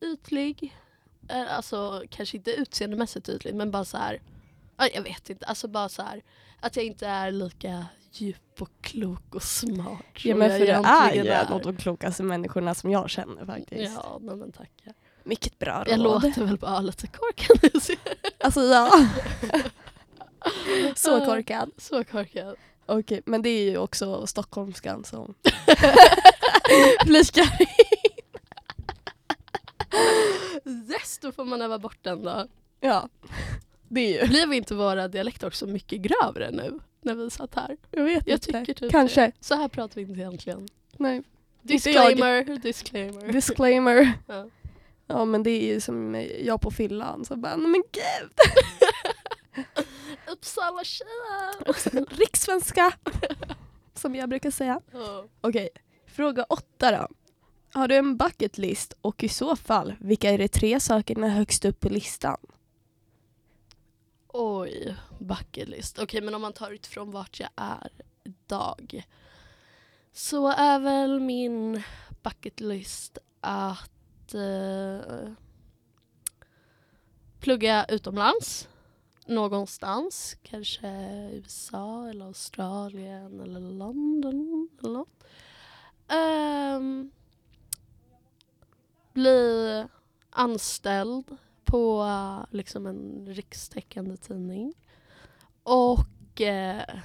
ytlig. 0.00 0.76
Eh, 1.28 1.56
alltså 1.56 2.02
kanske 2.10 2.36
inte 2.36 2.50
utseendemässigt 2.50 3.28
ytlig 3.28 3.54
men 3.54 3.70
bara 3.70 3.84
så 3.84 3.96
här. 3.96 4.20
ja, 4.76 4.88
jag 4.94 5.02
vet 5.02 5.30
inte, 5.30 5.46
alltså 5.46 5.68
bara 5.68 5.88
så 5.88 6.02
här 6.02 6.22
att 6.60 6.76
jag 6.76 6.84
inte 6.84 7.06
är 7.06 7.30
lika 7.30 7.86
djup 8.12 8.62
och 8.62 8.70
klok 8.80 9.34
och 9.34 9.42
smart. 9.42 10.04
Ja, 10.22 10.36
men 10.36 10.48
jag 10.48 10.84
för 10.84 11.12
du 11.12 11.20
är 11.20 11.24
ju 11.24 11.30
en 11.30 11.52
av 11.52 11.62
de 11.62 11.76
klokaste 11.76 12.22
människorna 12.22 12.74
som 12.74 12.90
jag 12.90 13.10
känner 13.10 13.46
faktiskt. 13.46 13.94
Ja, 13.94 14.18
men 14.20 14.52
tack. 14.52 14.70
Mycket 15.26 15.58
bra 15.58 15.78
råd. 15.78 15.88
Jag 15.88 16.00
låter 16.00 16.44
väl 16.44 16.58
bara 16.58 16.80
lite 16.80 17.06
korkad 17.06 17.70
Alltså 18.40 18.60
ja. 18.60 19.08
så 20.96 21.24
korkad. 21.24 21.70
Så 21.78 22.04
korkad. 22.04 22.56
Okej, 22.86 23.22
men 23.26 23.42
det 23.42 23.48
är 23.48 23.70
ju 23.70 23.78
också 23.78 24.26
stockholmskan 24.26 25.04
som 25.04 25.34
flikar 27.06 27.48
Yes, 30.90 31.18
då 31.22 31.32
får 31.32 31.44
man 31.44 31.62
öva 31.62 31.78
bort 31.78 31.98
den 32.02 32.22
då. 32.22 32.46
Ja, 32.80 33.08
det 33.88 34.00
är 34.00 34.22
ju. 34.22 34.28
Blev 34.28 34.52
inte 34.52 34.74
våra 34.74 35.08
dialekter 35.08 35.46
också 35.46 35.66
mycket 35.66 36.00
grövre 36.00 36.50
nu 36.50 36.80
när 37.00 37.14
vi 37.14 37.30
satt 37.30 37.54
här? 37.54 37.76
Jag 37.90 38.04
vet 38.04 38.26
Jag 38.26 38.34
inte. 38.36 38.46
tycker 38.52 38.74
typ 38.74 38.92
Kanske. 38.92 39.20
det. 39.20 39.32
Så 39.40 39.54
här 39.54 39.68
pratar 39.68 39.94
vi 39.94 40.00
inte 40.02 40.20
egentligen. 40.20 40.68
Nej. 40.96 41.22
Disclaimer, 41.62 42.58
disclaimer. 42.62 43.32
Disclaimer. 43.32 44.12
Ja. 44.26 44.46
Ja 45.06 45.24
men 45.24 45.42
det 45.42 45.50
är 45.50 45.74
ju 45.74 45.80
som 45.80 46.26
jag 46.40 46.60
på 46.60 46.70
fyllan 46.70 47.24
så 47.24 47.36
bara, 47.36 47.56
men 47.56 47.82
gud. 47.92 48.32
Uppsala 50.32 50.84
tjejer! 50.84 52.16
Rikssvenska. 52.16 52.92
Som 53.94 54.14
jag 54.14 54.28
brukar 54.28 54.50
säga. 54.50 54.80
Ja. 54.92 55.24
Okej, 55.40 55.68
fråga 56.06 56.44
åtta 56.44 56.90
då. 56.90 57.08
Har 57.72 57.88
du 57.88 57.96
en 57.96 58.16
bucket 58.16 58.58
list 58.58 58.94
och 59.00 59.24
i 59.24 59.28
så 59.28 59.56
fall, 59.56 59.94
vilka 60.00 60.30
är 60.30 60.38
de 60.38 60.48
tre 60.48 60.80
sakerna 60.80 61.28
högst 61.28 61.64
upp 61.64 61.80
på 61.80 61.88
listan? 61.88 62.38
Oj, 64.28 64.96
bucket 65.18 65.68
list. 65.68 65.98
Okej, 65.98 66.20
men 66.20 66.34
om 66.34 66.42
man 66.42 66.52
tar 66.52 66.70
utifrån 66.70 67.10
vart 67.10 67.40
jag 67.40 67.48
är 67.56 67.90
idag 68.24 69.04
så 70.12 70.48
är 70.48 70.78
väl 70.78 71.20
min 71.20 71.82
bucket 72.22 72.60
list 72.60 73.18
att 73.40 73.90
eh, 74.34 75.32
plugga 77.40 77.86
utomlands 77.88 78.68
någonstans. 79.26 80.36
Kanske 80.42 80.88
USA 81.32 82.08
eller 82.08 82.24
Australien 82.24 83.40
eller 83.40 83.60
London 83.60 84.68
eller 84.78 84.92
något. 84.92 85.24
Um, 86.78 87.10
bli 89.12 89.84
anställd 90.30 91.36
på 91.64 92.06
liksom 92.50 92.86
en 92.86 93.26
rikstäckande 93.28 94.16
tidning. 94.16 94.74
Och 95.62 96.40
eh, 96.40 97.00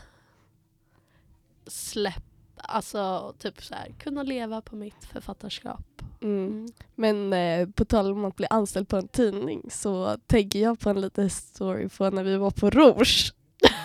släpp, 1.68 2.24
alltså 2.56 3.34
typ 3.40 3.64
så 3.64 3.76
här, 3.76 3.96
kunna 4.00 4.24
leva 4.24 4.62
på 4.62 4.76
mitt 4.76 5.06
författarskap. 5.06 5.91
Mm. 6.22 6.68
Men 6.96 7.34
eh, 7.34 7.68
på 7.70 7.86
tal 7.86 8.12
om 8.12 8.26
att 8.26 8.36
bli 8.36 8.48
anställd 8.50 8.88
på 8.88 8.98
en 8.98 9.08
tidning 9.08 9.62
så 9.72 10.18
tänker 10.28 10.60
jag 10.60 10.80
på 10.80 10.90
en 10.90 11.02
liten 11.02 11.30
story 11.30 11.90
på 11.90 12.10
när 12.10 12.24
vi 12.24 12.38
var 12.38 12.52
på 12.52 12.70
Rouge. 12.70 13.34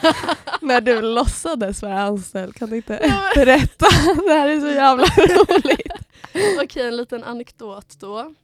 när 0.61 0.81
du 0.81 1.03
låtsades 1.03 1.83
vara 1.83 2.03
anställd, 2.03 2.55
kan 2.55 2.71
du 2.71 2.77
inte 2.77 2.99
berätta? 3.35 3.87
det 4.27 4.33
här 4.33 4.49
är 4.49 4.61
så 4.61 4.67
jävla 4.67 5.05
roligt. 5.05 5.93
Okej, 6.63 6.87
en 6.89 6.97
liten 6.97 7.25
anekdot 7.25 8.01
då. 8.01 8.35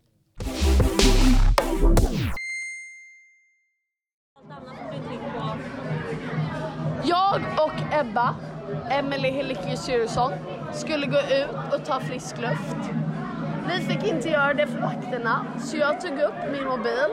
Jag 7.05 7.41
och 7.57 7.95
Ebba, 8.01 8.35
Emelie 8.91 9.31
Helicki 9.31 9.77
Syrsson, 9.77 10.33
skulle 10.73 11.07
gå 11.07 11.19
ut 11.19 11.75
och 11.75 11.85
ta 11.85 12.01
frisk 12.01 12.39
luft. 12.39 12.91
Vi 13.67 13.81
fick 13.81 14.07
inte 14.07 14.29
göra 14.29 14.55
det 14.55 14.67
för 14.67 14.79
vakterna, 14.79 15.47
så 15.59 15.77
jag 15.77 16.01
tog 16.01 16.19
upp 16.19 16.35
min 16.53 16.65
mobil 16.65 17.09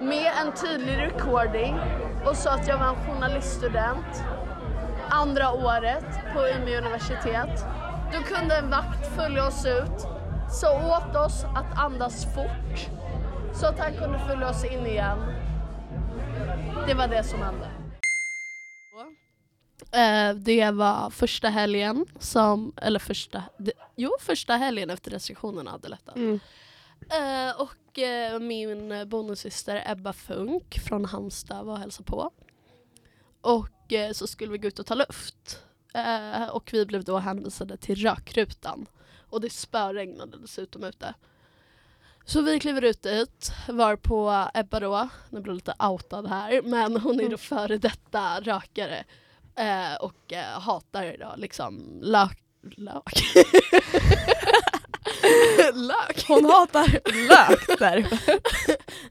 med 0.00 0.32
en 0.42 0.52
tydlig 0.52 0.98
recording 0.98 1.80
och 2.26 2.36
sa 2.36 2.50
att 2.50 2.68
jag 2.68 2.78
var 2.78 2.86
en 2.86 3.06
journaliststudent 3.06 4.24
andra 5.10 5.52
året 5.52 6.04
på 6.34 6.40
Umeå 6.48 6.78
universitet. 6.78 7.66
Då 8.12 8.18
kunde 8.34 8.56
en 8.56 8.70
vakt 8.70 9.06
följa 9.16 9.46
oss 9.46 9.66
ut, 9.66 10.06
sa 10.50 10.98
åt 10.98 11.16
oss 11.16 11.44
att 11.44 11.78
andas 11.78 12.34
fort 12.34 12.88
så 13.52 13.66
att 13.66 13.78
han 13.78 13.92
kunde 13.92 14.18
följa 14.18 14.48
oss 14.48 14.64
in 14.64 14.86
igen. 14.86 15.18
Det 16.86 16.94
var 16.94 17.08
det 17.08 17.22
som 17.22 17.42
hände. 17.42 17.71
Eh, 19.90 20.34
Det 20.34 20.70
var 20.70 21.10
första 21.10 21.48
helgen 21.48 22.06
som, 22.18 22.72
eller 22.76 22.98
första, 22.98 23.42
det, 23.58 23.72
jo 23.96 24.10
första 24.20 24.56
helgen 24.56 24.90
efter 24.90 25.10
restriktionerna 25.10 25.70
hade 25.70 25.88
lättat. 25.88 26.16
Mm. 26.16 26.40
Eh, 27.10 27.60
och 27.60 27.98
eh, 27.98 28.38
min 28.38 29.08
bonussyster 29.08 29.82
Ebba 29.86 30.12
Funk 30.12 30.78
från 30.88 31.04
Halmstad 31.04 31.66
var 31.66 31.72
och 31.72 31.78
hälsade 31.78 32.06
på. 32.06 32.30
Och 33.40 33.68
så 34.12 34.26
skulle 34.26 34.52
vi 34.52 34.58
gå 34.58 34.68
ut 34.68 34.78
och 34.78 34.86
ta 34.86 34.94
luft. 34.94 35.62
Och 36.50 36.70
vi 36.72 36.86
blev 36.86 37.04
då 37.04 37.18
hänvisade 37.18 37.76
till 37.76 38.02
rökrutan. 38.02 38.86
Och 39.28 39.40
det 39.40 39.50
spöregnade 39.50 40.38
dessutom 40.38 40.84
ute. 40.84 41.14
Så 42.24 42.42
vi 42.42 42.60
kliver 42.60 42.84
ut 42.84 43.02
dit, 43.02 43.52
var 43.68 43.96
på 43.96 44.48
Ebba 44.54 44.80
då, 44.80 45.08
nu 45.30 45.40
blir 45.40 45.50
jag 45.50 45.54
lite 45.54 45.74
outad 45.78 46.26
här, 46.28 46.62
men 46.62 46.96
hon 46.96 47.20
är 47.20 47.28
då 47.28 47.36
före 47.36 47.78
detta 47.78 48.40
rökare. 48.40 49.04
Eh, 49.56 49.94
och 50.00 50.32
eh, 50.32 50.60
hatar 50.60 51.16
då 51.20 51.34
liksom 51.36 51.98
lök. 52.02 52.38
Lök? 52.76 53.22
lök? 55.74 56.24
Hon 56.28 56.44
hatar 56.44 56.88
lök 57.28 57.78
där. 57.78 58.06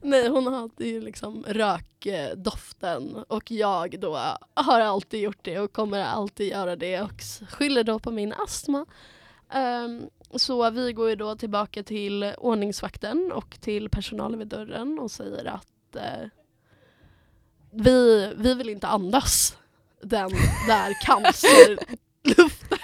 Nej 0.02 0.28
hon 0.28 0.46
hatar 0.46 0.84
ju 0.84 1.00
liksom 1.00 1.44
rökdoften 1.48 3.24
och 3.28 3.50
jag 3.50 4.00
då 4.00 4.18
har 4.54 4.80
alltid 4.80 5.20
gjort 5.20 5.38
det 5.42 5.60
och 5.60 5.72
kommer 5.72 6.04
alltid 6.04 6.48
göra 6.48 6.76
det 6.76 7.00
och 7.00 7.22
skyller 7.48 7.84
då 7.84 7.98
på 7.98 8.10
min 8.10 8.32
astma. 8.32 8.86
Ehm, 9.50 10.08
så 10.34 10.70
vi 10.70 10.92
går 10.92 11.08
ju 11.10 11.16
då 11.16 11.36
tillbaka 11.36 11.82
till 11.82 12.34
ordningsvakten 12.38 13.32
och 13.32 13.60
till 13.60 13.90
personalen 13.90 14.38
vid 14.38 14.48
dörren 14.48 14.98
och 14.98 15.10
säger 15.10 15.44
att 15.44 15.96
eh, 15.96 16.28
vi, 17.70 18.32
vi 18.36 18.54
vill 18.54 18.68
inte 18.68 18.86
andas 18.86 19.56
den 20.02 20.30
där 20.66 21.00
cancerluften. 21.02 22.78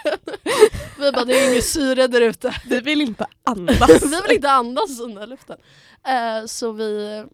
vi 0.98 1.12
bara, 1.12 1.24
det 1.24 1.38
är 1.38 1.52
inget 1.52 1.64
syre 1.64 2.06
där 2.06 2.20
ute. 2.20 2.54
Vi 2.66 2.80
vill 2.80 3.00
inte 3.00 3.26
andas. 3.44 4.02
vi 4.02 4.20
vill 4.22 4.36
inte 4.36 4.50
andas 4.50 4.98
den 4.98 5.14
där 5.14 5.26
luften. 5.26 5.58
Eh, 6.06 6.46
så 6.46 6.72
vi 6.72 7.24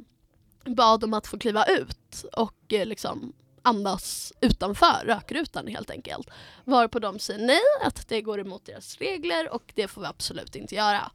bad 0.65 1.05
om 1.05 1.15
att 1.15 1.27
få 1.27 1.39
kliva 1.39 1.65
ut 1.65 2.25
och 2.33 2.73
eh, 2.73 2.87
liksom 2.87 3.33
andas 3.63 4.33
utanför 4.41 5.05
rökrutan 5.05 5.67
helt 5.67 5.91
enkelt. 5.91 6.31
Varpå 6.65 6.99
de 6.99 7.19
säger 7.19 7.47
nej, 7.47 7.87
att 7.87 8.09
det 8.09 8.23
går 8.23 8.41
emot 8.41 8.67
deras 8.67 8.97
regler 8.99 9.53
och 9.53 9.73
det 9.75 9.89
får 9.89 10.01
vi 10.01 10.07
absolut 10.07 10.57
inte 10.57 10.75
göra. 10.75 11.11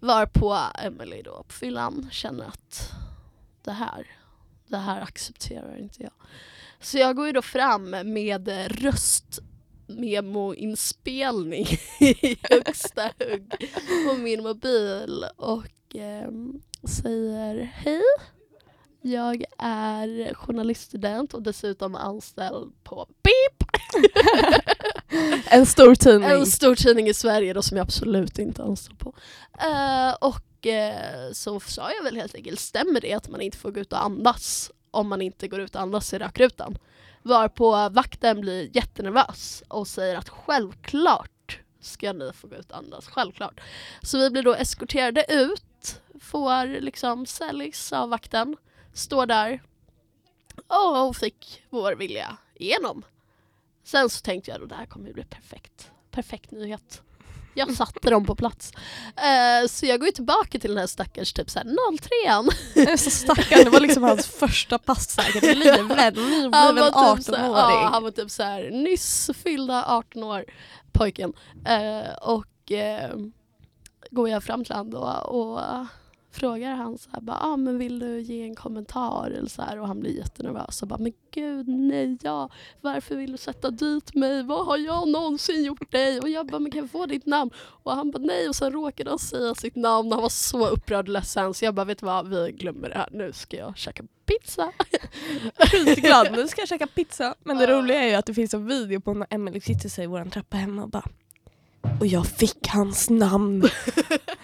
Varpå 0.00 0.58
Emily 0.74 1.22
då 1.22 1.44
på 1.48 1.52
fyllan 1.52 2.08
känner 2.12 2.44
att 2.44 2.90
det 3.64 3.72
här, 3.72 4.06
det 4.66 4.76
här 4.76 5.00
accepterar 5.00 5.76
inte 5.78 6.02
jag. 6.02 6.12
Så 6.80 6.98
jag 6.98 7.16
går 7.16 7.26
ju 7.26 7.32
då 7.32 7.42
fram 7.42 7.90
med 7.90 8.48
röstmemoinspelning 8.68 11.66
i 12.00 12.36
högsta 12.42 13.10
hugg 13.18 13.70
på 14.08 14.14
min 14.14 14.42
mobil 14.42 15.24
och 15.36 15.66
ehm, 15.94 16.60
säger 17.02 17.72
hej. 17.74 18.02
Jag 19.00 19.44
är 19.58 20.34
journaliststudent 20.34 21.34
och 21.34 21.42
dessutom 21.42 21.94
anställd 21.94 22.72
på 22.84 23.06
BIP. 23.22 23.62
En 25.50 25.66
stor 25.66 25.94
tidning. 25.94 26.30
En 26.30 26.46
stor 26.46 26.74
tidning 26.74 27.08
i 27.08 27.14
Sverige 27.14 27.52
då 27.52 27.62
som 27.62 27.76
jag 27.76 27.84
absolut 27.84 28.38
inte 28.38 28.62
är 28.62 28.66
anställd 28.66 28.98
på. 28.98 29.14
Eh, 29.58 30.14
och 30.20 30.66
eh, 30.66 31.32
så 31.32 31.60
sa 31.60 31.92
jag 31.92 32.04
väl 32.04 32.16
helt 32.16 32.34
enkelt, 32.34 32.60
stämmer 32.60 33.00
det 33.00 33.12
att 33.12 33.28
man 33.28 33.40
inte 33.40 33.58
får 33.58 33.70
gå 33.70 33.80
ut 33.80 33.92
och 33.92 34.04
andas 34.04 34.70
om 34.96 35.08
man 35.08 35.22
inte 35.22 35.48
går 35.48 35.60
ut 35.60 35.74
och 35.74 35.80
andas 35.80 36.14
i 36.14 36.18
rökrutan. 36.18 36.78
Varpå 37.22 37.88
vakten 37.88 38.40
blir 38.40 38.76
jättenervös 38.76 39.62
och 39.68 39.88
säger 39.88 40.16
att 40.16 40.28
självklart 40.28 41.60
ska 41.80 42.12
ni 42.12 42.32
få 42.32 42.46
gå 42.48 42.56
ut 42.56 42.70
och 42.70 42.78
andas, 42.78 43.06
självklart. 43.06 43.60
Så 44.02 44.18
vi 44.18 44.30
blir 44.30 44.42
då 44.42 44.54
eskorterade 44.54 45.24
ut, 45.28 46.00
får 46.20 46.80
liksom 46.80 47.26
säljs 47.26 47.92
av 47.92 48.08
vakten, 48.08 48.56
står 48.92 49.26
där 49.26 49.62
och 51.06 51.16
fick 51.16 51.62
vår 51.70 51.94
vilja 51.94 52.36
igenom. 52.54 53.04
Sen 53.84 54.10
så 54.10 54.20
tänkte 54.20 54.50
jag 54.50 54.62
att 54.62 54.68
det 54.68 54.74
här 54.74 54.86
kommer 54.86 55.12
bli 55.12 55.24
perfekt. 55.24 55.90
Perfekt 56.10 56.50
nyhet. 56.50 57.02
Jag 57.56 57.76
satte 57.76 58.10
dem 58.10 58.24
på 58.26 58.34
plats. 58.34 58.72
Eh, 59.16 59.68
så 59.68 59.86
jag 59.86 60.00
går 60.00 60.06
ju 60.06 60.12
tillbaka 60.12 60.58
till 60.58 60.70
den 60.70 60.78
här 60.78 60.86
stackars 60.86 61.32
typ 61.32 61.50
såhär 61.50 61.66
03an. 61.66 62.96
Så 62.96 63.10
stackarn, 63.10 63.64
det 63.64 63.70
var 63.70 63.80
liksom 63.80 64.02
hans 64.02 64.26
första 64.26 64.78
pass 64.78 65.08
säkert 65.10 65.42
i 65.44 65.54
livet. 65.54 65.80
Nybliven 66.16 66.54
Han 66.54 66.74
var 66.76 66.86
typ 66.86 66.94
18-åring. 66.94 67.22
såhär, 67.22 67.46
ja, 67.46 67.88
han 67.92 68.02
var 68.02 68.10
typ 68.10 68.30
såhär 68.30 68.70
nyss 68.70 69.30
fyllda 69.44 69.84
18 69.88 70.22
år, 70.22 70.44
pojken. 70.92 71.32
Eh, 71.66 72.12
och 72.22 72.72
eh, 72.72 73.10
går 74.10 74.28
jag 74.28 74.44
fram 74.44 74.64
till 74.64 74.74
honom 74.74 74.90
då 74.90 75.00
och 75.00 75.60
frågar 76.36 76.74
han 76.74 76.98
så 76.98 77.10
här, 77.12 77.20
bara, 77.20 77.38
ah, 77.40 77.56
men 77.56 77.78
vill 77.78 77.98
du 77.98 78.20
ge 78.20 78.42
en 78.42 78.54
kommentar? 78.54 79.30
Eller 79.30 79.48
så 79.48 79.62
här, 79.62 79.80
och 79.80 79.86
han 79.88 80.00
blir 80.00 80.16
jättenervös 80.16 80.82
och 80.82 80.88
bara 80.88 80.98
men 80.98 81.12
gud 81.30 81.68
nej 81.68 82.18
ja. 82.22 82.50
Varför 82.80 83.16
vill 83.16 83.32
du 83.32 83.38
sätta 83.38 83.70
dit 83.70 84.14
mig? 84.14 84.42
Vad 84.42 84.66
har 84.66 84.78
jag 84.78 85.08
någonsin 85.08 85.64
gjort 85.64 85.92
dig? 85.92 86.20
Och 86.20 86.28
jag 86.28 86.46
bara 86.46 86.58
men 86.58 86.72
kan 86.72 86.80
jag 86.80 86.90
få 86.90 87.06
ditt 87.06 87.26
namn? 87.26 87.50
Och 87.56 87.92
han 87.92 88.10
bara 88.10 88.22
nej. 88.22 88.48
Och 88.48 88.56
sen 88.56 88.72
råkade 88.72 89.10
han 89.10 89.18
säga 89.18 89.54
sitt 89.54 89.76
namn. 89.76 90.12
Han 90.12 90.22
var 90.22 90.28
så 90.28 90.68
upprörd 90.68 91.08
och 91.08 91.12
ledsen. 91.12 91.54
Så 91.54 91.64
jag 91.64 91.74
bara 91.74 91.84
vet 91.84 91.98
du 91.98 92.06
vad? 92.06 92.28
Vi 92.28 92.52
glömmer 92.52 92.88
det 92.88 92.94
här. 92.94 93.08
Nu 93.12 93.32
ska 93.32 93.56
jag 93.56 93.76
käka 93.76 94.02
pizza. 94.26 94.72
Skitglad. 95.70 96.32
Nu 96.32 96.48
ska 96.48 96.60
jag 96.60 96.68
käka 96.68 96.86
pizza. 96.86 97.34
Men 97.44 97.58
det 97.58 97.66
roliga 97.66 98.02
är 98.02 98.08
ju 98.08 98.14
att 98.14 98.26
det 98.26 98.34
finns 98.34 98.54
en 98.54 98.66
video 98.66 99.00
på 99.00 99.14
när 99.14 99.26
Emily 99.30 99.60
sitter 99.60 99.88
sig 99.88 100.04
i 100.04 100.06
vår 100.06 100.24
trappa 100.24 100.56
hemma 100.56 100.82
och 100.82 100.90
bara 100.90 101.08
och 102.00 102.06
jag 102.06 102.26
fick 102.26 102.68
hans 102.68 103.10
namn. 103.10 103.68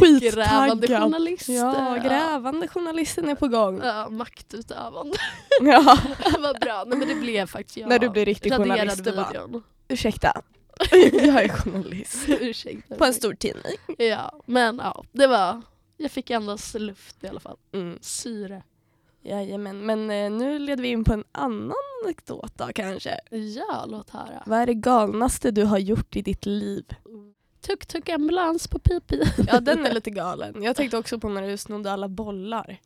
grävande 0.00 0.86
Skittaggad. 0.86 1.02
journalist 1.02 1.48
Ja, 1.48 1.98
grävande 2.04 2.68
journalisten 2.68 3.28
är 3.28 3.34
på 3.34 3.48
gång. 3.48 3.80
Ja, 3.84 4.08
maktutövande. 4.10 5.16
Ja. 5.62 5.98
Vad 6.38 6.60
bra. 6.60 6.84
Nej, 6.86 6.98
men 6.98 7.08
det 7.08 7.14
blev 7.14 7.46
faktiskt 7.46 7.76
jag. 7.76 7.88
När 7.88 7.98
du 7.98 8.08
blir 8.08 8.24
riktig 8.24 8.52
journalist, 8.52 9.04
du 9.04 9.12
bara. 9.12 9.62
Ursäkta, 9.88 10.42
jag 11.12 11.44
är 11.44 11.48
journalist. 11.48 12.28
Ursäkta. 12.28 12.94
På 12.94 13.04
en 13.04 13.14
stor 13.14 13.34
tidning. 13.34 13.76
Ja, 13.98 14.42
men 14.46 14.80
ja, 14.84 15.04
det 15.12 15.26
var... 15.26 15.62
Jag 15.96 16.10
fick 16.10 16.30
andas 16.30 16.74
luft 16.74 17.24
i 17.24 17.28
alla 17.28 17.40
fall. 17.40 17.56
Mm. 17.72 17.98
Syre. 18.00 18.62
Jajamän, 19.22 19.86
men 19.86 20.10
eh, 20.10 20.30
nu 20.30 20.58
leder 20.58 20.82
vi 20.82 20.88
in 20.88 21.04
på 21.04 21.12
en 21.12 21.24
annan 21.32 21.72
anekdot 22.04 22.52
då 22.58 22.68
kanske. 22.74 23.20
Ja, 23.30 23.84
låt 23.88 24.10
höra. 24.10 24.42
Vad 24.46 24.58
är 24.58 24.66
det 24.66 24.74
galnaste 24.74 25.50
du 25.50 25.64
har 25.64 25.78
gjort 25.78 26.16
i 26.16 26.22
ditt 26.22 26.46
liv? 26.46 26.84
Tuk-tuk 27.60 28.08
ambulans 28.08 28.68
på 28.68 28.78
pipi. 28.78 29.22
Ja 29.48 29.60
den 29.60 29.86
är 29.86 29.94
lite 29.94 30.10
galen. 30.10 30.62
Jag 30.62 30.76
tänkte 30.76 30.98
också 30.98 31.18
på 31.18 31.28
när 31.28 31.48
du 31.48 31.56
snodde 31.56 31.92
alla 31.92 32.08
bollar. 32.08 32.80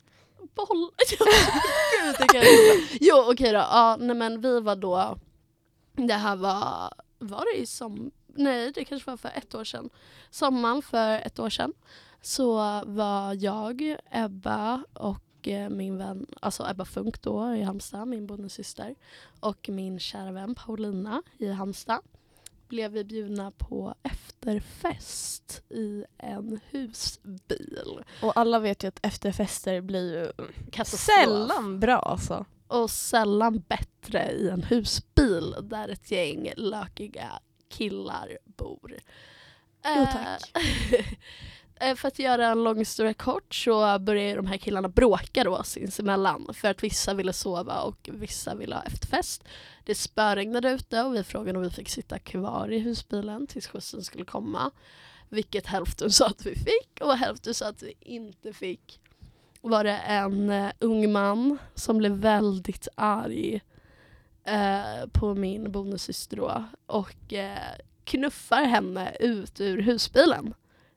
Boll. 0.54 0.90
Gud, 1.10 2.14
det 2.18 2.26
kan 2.26 2.42
jo 3.00 3.24
okej 3.30 3.52
då. 3.52 3.58
Ja, 3.58 3.96
nej, 4.00 4.16
men 4.16 4.40
vi 4.40 4.60
var 4.60 4.76
då... 4.76 5.18
Det 5.92 6.14
här 6.14 6.36
var... 6.36 6.92
Var 7.18 7.54
det 7.54 7.60
i 7.60 7.66
som... 7.66 8.10
Nej, 8.26 8.72
det 8.72 8.84
kanske 8.84 9.10
var 9.10 9.16
för 9.16 9.32
ett 9.34 9.54
år 9.54 9.64
sedan. 9.64 9.90
Sommaren 10.30 10.82
för 10.82 11.18
ett 11.18 11.38
år 11.38 11.50
sedan 11.50 11.72
så 12.22 12.54
var 12.86 13.34
jag, 13.44 13.96
Ebba 14.10 14.84
och 14.92 15.48
eh, 15.48 15.68
min 15.68 15.98
vän, 15.98 16.26
alltså 16.40 16.70
Ebba 16.70 16.84
Funk 16.84 17.22
då 17.22 17.54
i 17.54 17.62
Halmstad, 17.62 18.08
min 18.08 18.26
bonussyster 18.26 18.94
och 19.40 19.68
min 19.68 19.98
kära 19.98 20.32
vän 20.32 20.54
Paulina 20.54 21.22
i 21.38 21.48
Halmstad 21.48 22.00
blev 22.68 22.92
vi 22.92 23.04
bjudna 23.04 23.50
på 23.50 23.94
efterfest 24.02 25.62
i 25.70 26.04
en 26.18 26.60
husbil. 26.70 28.02
Och 28.22 28.36
alla 28.36 28.58
vet 28.58 28.84
ju 28.84 28.88
att 28.88 29.06
efterfester 29.06 29.80
blir 29.80 30.12
ju 30.18 30.32
Katastrof. 30.70 31.16
sällan 31.24 31.80
bra 31.80 31.98
alltså. 31.98 32.44
och 32.66 32.90
sällan 32.90 33.62
bättre 33.68 34.30
i 34.32 34.48
en 34.48 34.62
husbil 34.62 35.54
där 35.62 35.88
ett 35.88 36.10
gäng 36.10 36.52
lökiga 36.56 37.40
killar 37.68 38.38
bor. 38.44 38.96
Jo, 39.86 40.06
tack. 40.12 40.50
Eh, 41.80 41.94
för 41.94 42.08
att 42.08 42.18
göra 42.18 42.46
en 42.46 42.64
lång 42.64 42.78
historia 42.78 43.14
kort 43.14 43.54
så 43.54 43.98
började 43.98 44.34
de 44.34 44.46
här 44.46 44.56
killarna 44.56 44.88
bråka 44.88 45.44
då 45.44 45.62
sinsemellan 45.62 46.54
för 46.54 46.68
att 46.68 46.82
vissa 46.82 47.14
ville 47.14 47.32
sova 47.32 47.80
och 47.80 48.10
vissa 48.12 48.54
ville 48.54 48.74
ha 48.74 48.82
efterfest. 48.82 49.44
Det 49.84 49.94
spöregnade 49.94 50.70
ute 50.70 51.02
och 51.02 51.14
vi 51.14 51.24
frågade 51.24 51.58
om 51.58 51.64
vi 51.64 51.70
fick 51.70 51.88
sitta 51.88 52.18
kvar 52.18 52.72
i 52.72 52.78
husbilen 52.78 53.46
tills 53.46 53.66
skjutsen 53.66 54.02
skulle 54.02 54.24
komma. 54.24 54.70
Vilket 55.28 55.66
hälften 55.66 56.10
sa 56.10 56.26
att 56.26 56.46
vi 56.46 56.54
fick 56.54 57.00
och 57.00 57.16
hälften 57.16 57.54
sa 57.54 57.68
att 57.68 57.82
vi 57.82 57.94
inte 58.00 58.52
fick 58.52 59.00
var 59.60 59.84
det 59.84 59.96
en 59.96 60.50
eh, 60.50 60.72
ung 60.78 61.12
man 61.12 61.58
som 61.74 61.98
blev 61.98 62.12
väldigt 62.12 62.88
arg 62.94 63.60
eh, 64.44 65.08
på 65.12 65.34
min 65.34 65.72
bonussyster 65.72 66.36
då 66.36 66.64
och 66.86 67.32
eh, 67.32 67.58
knuffar 68.04 68.62
henne 68.62 69.16
ut 69.20 69.60
ur 69.60 69.82
husbilen 69.82 70.54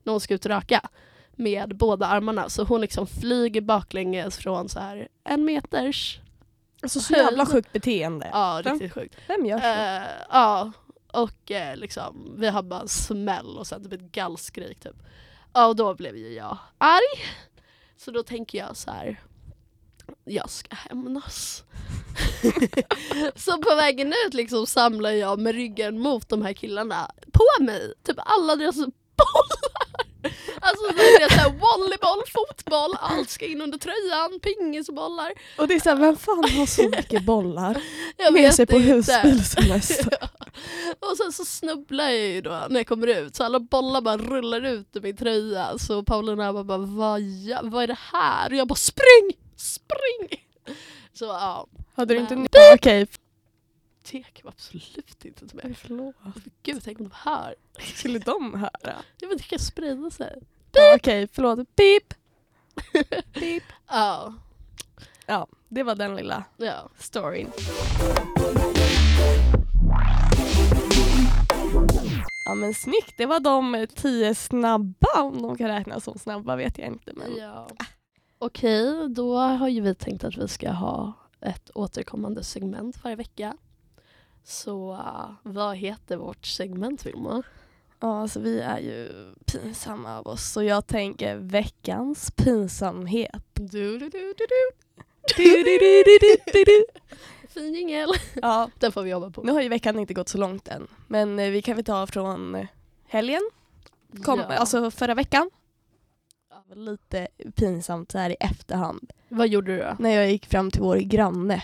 när 0.07 0.13
hon 0.13 0.21
ska 0.21 0.33
ut 0.33 0.45
och 0.45 0.51
röka 0.51 0.81
med 1.35 1.77
båda 1.77 2.05
armarna 2.07 2.49
så 2.49 2.63
hon 2.63 2.81
liksom 2.81 3.07
flyger 3.07 3.61
baklänges 3.61 4.37
från 4.37 4.69
så 4.69 4.79
här 4.79 5.07
en 5.23 5.45
meters, 5.45 6.19
Alltså 6.81 6.99
så 6.99 7.13
jävla 7.13 7.45
sjukt 7.45 7.73
beteende. 7.73 8.29
ja 8.33 8.61
riktigt 8.65 8.93
sjukt. 8.93 9.15
Vem 9.27 9.45
gör 9.45 9.59
så? 9.59 9.65
Eh, 9.65 10.07
ja, 10.29 10.71
och 11.13 11.51
eh, 11.51 11.75
liksom 11.75 12.35
vi 12.37 12.47
har 12.47 12.63
bara 12.63 12.81
en 12.81 12.87
smäll 12.87 13.57
och 13.57 13.67
sen 13.67 13.83
typ 13.83 13.93
ett 13.93 14.11
gallskrik 14.11 14.79
typ. 14.79 14.95
Ja, 15.53 15.65
och 15.65 15.75
då 15.75 15.95
blev 15.95 16.17
ju 16.17 16.33
jag 16.33 16.57
arg. 16.77 17.23
Så 17.97 18.11
då 18.11 18.23
tänker 18.23 18.57
jag 18.57 18.77
så 18.77 18.91
här. 18.91 19.21
Jag 20.25 20.49
ska 20.49 20.75
hämnas. 20.75 21.63
så 23.35 23.61
på 23.61 23.75
vägen 23.75 24.13
ut 24.27 24.33
liksom 24.33 24.67
samlar 24.67 25.11
jag 25.11 25.39
med 25.39 25.55
ryggen 25.55 25.99
mot 25.99 26.29
de 26.29 26.41
här 26.41 26.53
killarna 26.53 27.11
på 27.33 27.63
mig. 27.63 27.93
Typ 28.03 28.17
alla 28.19 28.55
deras 28.55 28.75
bollar. 28.75 29.76
Alltså 30.61 30.83
så 30.85 30.99
är 31.01 31.19
det 31.27 31.33
så 31.33 31.39
här 31.39 31.49
volleyboll, 31.49 32.21
fotboll, 32.33 32.97
allt 32.99 33.29
ska 33.29 33.45
in 33.45 33.61
under 33.61 33.77
tröjan, 33.77 34.39
pingisbollar. 34.39 35.31
Och 35.57 35.67
det 35.67 35.73
är 35.73 35.79
såhär, 35.79 35.95
vem 35.97 36.17
fan 36.17 36.37
har 36.57 36.65
så 36.65 36.83
mycket 36.89 37.23
bollar 37.23 37.81
Jag 38.17 38.33
med 38.33 38.53
sig 38.53 38.65
på 38.65 38.77
husbilsemester? 38.79 40.17
Ja. 40.99 41.09
Och 41.11 41.17
sen 41.17 41.31
så 41.31 41.45
snubblar 41.45 42.09
jag 42.09 42.27
ju 42.27 42.41
då 42.41 42.65
när 42.69 42.79
jag 42.79 42.87
kommer 42.87 43.07
ut 43.07 43.35
så 43.35 43.43
alla 43.43 43.59
bollar 43.59 44.01
bara 44.01 44.17
rullar 44.17 44.65
ut 44.65 44.95
ur 44.95 45.01
min 45.01 45.17
tröja 45.17 45.77
så 45.77 46.03
Paulina 46.03 46.53
bara, 46.53 46.63
bara 46.63 46.77
vad, 46.77 47.21
ja, 47.21 47.59
vad 47.63 47.83
är 47.83 47.87
det 47.87 47.97
här? 48.13 48.49
Och 48.51 48.55
jag 48.57 48.67
bara 48.67 48.75
spring, 48.75 49.31
spring! 49.57 50.41
Så 51.13 51.25
ja, 51.25 51.67
Hade 51.95 52.13
du 52.13 52.19
inte... 52.19 52.35
Men- 52.35 52.47
Ja, 52.51 52.77
Okej, 54.07 54.23
tek 54.23 54.43
var 54.43 54.51
absolut 54.51 55.25
inte 55.25 55.55
med. 55.55 55.77
förlåt. 55.77 56.15
Gud 56.63 56.81
tänk 56.83 56.99
om 56.99 57.07
de 57.07 57.15
hör. 57.15 57.55
Skulle 57.95 58.19
de 58.19 58.53
höra? 58.53 58.95
Jag 59.19 59.29
vet 59.29 59.37
det 59.37 59.43
kan 59.43 59.59
sprida 59.59 60.09
sig. 60.09 60.41
Ja, 60.71 60.95
Okej, 60.95 61.27
förlåt. 61.31 61.75
Pip! 61.75 62.13
Pip. 63.33 63.63
Ja, 63.87 64.33
Ja, 65.25 65.47
det 65.69 65.83
var 65.83 65.95
den 65.95 66.15
lilla 66.15 66.43
ja. 66.57 66.89
storyn. 66.97 67.51
Ja 72.45 72.55
men 72.55 72.73
snyggt, 72.73 73.13
det 73.17 73.25
var 73.25 73.39
de 73.39 73.87
tio 73.95 74.35
snabba, 74.35 75.21
om 75.21 75.41
de 75.41 75.57
kan 75.57 75.67
räknas 75.67 76.03
som 76.03 76.19
snabba 76.19 76.55
vet 76.55 76.77
jag 76.77 76.87
inte. 76.87 77.13
Men... 77.15 77.37
ja. 77.37 77.67
Okej, 78.39 79.09
då 79.09 79.37
har 79.37 79.67
ju 79.67 79.81
vi 79.81 79.95
tänkt 79.95 80.23
att 80.23 80.37
vi 80.37 80.47
ska 80.47 80.71
ha 80.71 81.13
ett 81.41 81.71
återkommande 81.73 82.43
segment 82.43 83.03
varje 83.03 83.15
vecka. 83.15 83.57
Så 84.47 84.91
uh, 84.91 85.31
vad 85.43 85.75
heter 85.75 86.17
vårt 86.17 86.45
segment 86.45 87.05
Vilma? 87.05 87.43
Ja, 87.99 88.21
alltså 88.21 88.39
vi 88.39 88.59
är 88.59 88.79
ju 88.79 89.33
pinsamma 89.45 90.17
av 90.17 90.27
oss 90.27 90.51
så 90.51 90.63
jag 90.63 90.87
tänker 90.87 91.35
veckans 91.35 92.31
pinsamhet. 92.31 93.43
Du, 93.53 93.97
du, 93.97 94.09
du, 94.09 94.33
du. 94.33 94.71
Fin 97.49 97.73
jingel. 97.73 98.09
Ja, 98.41 98.69
Den 98.79 98.91
får 98.91 99.03
vi 99.03 99.09
jobba 99.09 99.29
på. 99.29 99.43
nu 99.43 99.51
har 99.51 99.61
ju 99.61 99.69
veckan 99.69 99.99
inte 99.99 100.13
gått 100.13 100.29
så 100.29 100.37
långt 100.37 100.67
än 100.67 100.87
men 101.07 101.39
eh, 101.39 101.49
vi 101.49 101.61
kan 101.61 101.75
väl 101.75 101.85
ta 101.85 102.07
från 102.07 102.67
helgen, 103.07 103.41
Kom, 104.23 104.39
ja. 104.39 104.45
alltså 104.45 104.91
förra 104.91 105.13
veckan. 105.13 105.49
Ja, 106.49 106.75
lite 106.75 107.27
pinsamt 107.55 108.11
så 108.11 108.17
här 108.17 108.29
i 108.29 108.35
efterhand. 108.39 109.11
Vad 109.29 109.47
gjorde 109.47 109.75
du 109.75 109.83
då? 109.83 109.95
när 109.99 110.09
jag 110.09 110.31
gick 110.31 110.45
fram 110.45 110.71
till 110.71 110.81
vår 110.81 110.97
granne. 110.97 111.63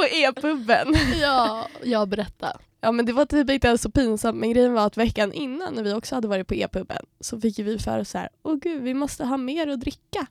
på 0.00 0.06
e-puben. 0.14 0.94
Ja, 1.20 1.66
jag 1.82 2.08
berätta. 2.08 2.60
Ja 2.80 2.92
men 2.92 3.06
det 3.06 3.12
var 3.12 3.24
typ 3.24 3.50
inte 3.50 3.68
ens 3.68 3.82
så 3.82 3.90
pinsamt 3.90 4.38
men 4.38 4.52
grejen 4.52 4.72
var 4.72 4.86
att 4.86 4.96
veckan 4.96 5.32
innan 5.32 5.74
när 5.74 5.82
vi 5.82 5.92
också 5.92 6.14
hade 6.14 6.28
varit 6.28 6.46
på 6.46 6.54
e-puben 6.54 7.06
så 7.20 7.40
fick 7.40 7.58
vi 7.58 7.78
för 7.78 8.00
oss 8.00 8.10
så 8.10 8.18
här, 8.18 8.28
åh 8.42 8.56
gud 8.56 8.82
vi 8.82 8.94
måste 8.94 9.24
ha 9.24 9.36
mer 9.36 9.66
att 9.66 9.80
dricka. 9.80 10.26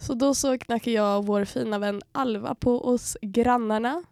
Så 0.00 0.14
då 0.14 0.34
så 0.34 0.58
knackade 0.58 0.96
jag 0.96 1.18
och 1.18 1.26
vår 1.26 1.44
fina 1.44 1.78
vän 1.78 2.02
Alva 2.12 2.54
på 2.54 2.88
oss 2.88 3.16
grannarna. 3.22 4.02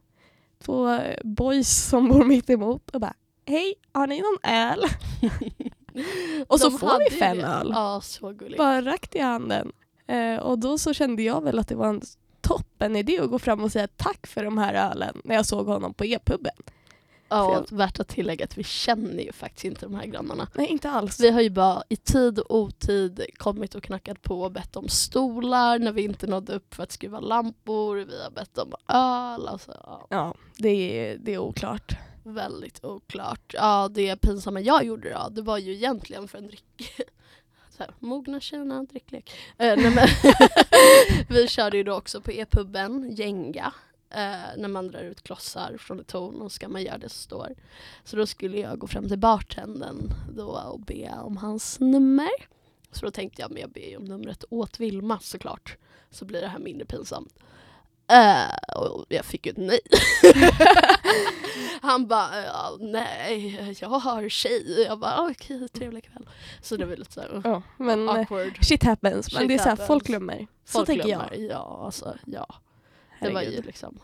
Två 0.65 0.99
boys 1.25 1.89
som 1.89 2.09
bor 2.09 2.25
mitt 2.25 2.51
emot 2.51 2.91
och 2.91 3.01
bara 3.01 3.15
Hej, 3.47 3.75
har 3.93 4.07
ni 4.07 4.21
någon 4.21 4.53
öl? 4.55 4.85
och 6.47 6.61
så 6.61 6.71
får 6.71 7.11
vi 7.11 7.17
fem 7.17 7.41
öl. 7.41 7.71
Ja, 7.75 8.01
så 8.03 8.33
gulligt. 8.33 8.59
Bara 8.59 8.83
rakt 8.83 9.15
i 9.15 9.19
handen. 9.19 9.73
Eh, 10.07 10.37
och 10.37 10.59
då 10.59 10.79
så 10.79 10.93
kände 10.95 11.23
jag 11.23 11.45
väl 11.45 11.59
att 11.59 11.69
det 11.69 11.75
var 11.75 11.89
en 11.89 12.03
toppen 12.51 12.97
idé 12.97 13.19
att 13.21 13.31
gå 13.31 13.39
fram 13.39 13.65
och 13.65 13.73
säga 13.73 13.89
tack 13.97 14.27
för 14.27 14.45
de 14.45 14.59
här 14.59 14.91
ölen 14.91 15.21
när 15.25 15.35
jag 15.35 15.47
såg 15.47 15.67
honom 15.67 15.95
på 15.95 16.05
e-puben. 16.05 16.53
Ja, 17.29 17.59
och 17.59 17.73
värt 17.81 18.01
att 18.01 18.09
tillägga 18.09 18.45
att 18.45 18.59
vi 18.59 18.65
känner 18.65 19.23
ju 19.23 19.33
faktiskt 19.33 19.65
inte 19.65 19.87
de 19.87 19.95
här 19.95 20.07
grannarna. 20.07 20.49
Nej, 20.55 20.67
inte 20.67 20.91
alls. 20.91 21.21
Vi 21.21 21.31
har 21.31 21.41
ju 21.41 21.51
bara 21.51 21.83
i 21.89 21.97
tid 21.97 22.39
och 22.39 22.57
otid 22.57 23.27
kommit 23.37 23.75
och 23.75 23.83
knackat 23.83 24.23
på 24.23 24.43
och 24.43 24.53
bett 24.53 24.77
om 24.77 24.89
stolar 24.89 25.79
när 25.79 25.93
vi 25.93 26.03
inte 26.03 26.27
nådde 26.27 26.53
upp 26.53 26.75
för 26.75 26.83
att 26.83 26.93
skruva 26.93 27.21
lampor. 27.21 27.97
Vi 27.97 28.23
har 28.23 28.31
bett 28.31 28.59
om 28.59 28.73
öl. 28.89 29.49
Alltså, 29.49 29.73
ja, 29.85 30.07
Ja, 30.11 30.35
det 30.57 30.69
är, 30.69 31.19
det 31.19 31.35
är 31.35 31.39
oklart. 31.39 31.97
väldigt 32.23 32.85
oklart. 32.85 33.55
Ja, 33.59 33.89
det 33.91 34.17
pinsamma 34.17 34.61
jag 34.61 34.85
gjorde 34.85 35.11
då, 35.11 35.29
det 35.31 35.43
var 35.43 35.59
ju 35.59 35.73
egentligen 35.75 36.29
för 36.29 36.39
en 36.39 36.47
dryck... 36.47 36.93
Så 37.81 37.85
här, 37.85 37.95
mogna 37.99 38.41
tjejerna, 38.41 38.83
dricklek. 38.83 39.31
Eh, 39.59 39.77
men 39.77 39.93
vi 41.29 41.49
körde 41.49 41.77
ju 41.77 41.83
då 41.83 41.95
också 41.95 42.21
på 42.21 42.33
e-puben, 42.33 43.11
Jenga. 43.11 43.73
Eh, 44.11 44.57
när 44.57 44.69
man 44.69 44.89
drar 44.89 45.01
ut 45.01 45.23
klossar 45.23 45.77
från 45.79 46.01
ett 46.01 46.07
torn 46.07 46.41
och 46.43 46.53
ska 46.53 46.69
man 46.69 46.83
göra 46.83 46.99
det 46.99 47.09
så 47.09 47.19
står. 47.19 47.55
Så 48.05 48.17
då 48.17 48.27
skulle 48.27 48.59
jag 48.59 48.79
gå 48.79 48.87
fram 48.87 49.09
till 49.09 49.19
bartendern 49.19 50.13
då 50.37 50.63
och 50.73 50.81
be 50.81 51.11
om 51.23 51.37
hans 51.37 51.81
nummer. 51.81 52.31
Så 52.93 53.05
då 53.05 53.11
tänkte 53.11 53.43
jag, 53.43 53.51
men 53.51 53.61
jag 53.61 53.71
ber 53.71 53.91
ju 53.91 53.97
om 53.97 54.05
numret 54.05 54.45
åt 54.51 54.81
Vilma 54.81 55.19
såklart. 55.21 55.77
Så 56.11 56.25
blir 56.25 56.41
det 56.41 56.49
här 56.49 56.59
mindre 56.59 56.85
pinsamt. 56.87 57.35
Eh, 58.11 58.77
och 58.83 59.07
jag 59.09 59.25
fick 59.25 59.47
ju 59.47 59.51
ett 59.53 59.57
nej. 59.59 59.81
Han 61.83 62.07
bara, 62.07 62.43
ja, 62.45 62.77
nej, 62.81 63.77
jag 63.81 63.89
har 63.89 64.29
tjej. 64.29 64.83
Jag 64.89 64.99
bara, 64.99 65.29
okej, 65.31 65.69
trevlig 65.69 66.05
kväll. 66.05 66.29
Så 66.63 66.77
det 66.77 66.85
var 66.87 66.97
lite 66.97 67.13
såhär 67.13 67.63
men 67.77 68.09
eh, 68.09 68.15
awkward. 68.15 68.59
shit 68.65 68.83
happens. 68.85 69.33
Men 69.33 69.39
Shit 69.41 69.49
det 69.49 69.55
är 69.55 69.59
så 69.59 69.65
här, 69.65 69.71
happens. 69.71 69.87
folk 69.87 70.05
glömmer. 70.07 70.47
Så 70.65 70.73
Folk 70.79 70.87
tänker 70.87 71.09
jag. 71.09 71.39
Ja, 71.39 71.83
alltså, 71.85 72.15
ja. 72.27 72.47
Det 73.21 73.31
var 73.31 73.43
ju 73.43 73.63
liksom, 73.63 73.99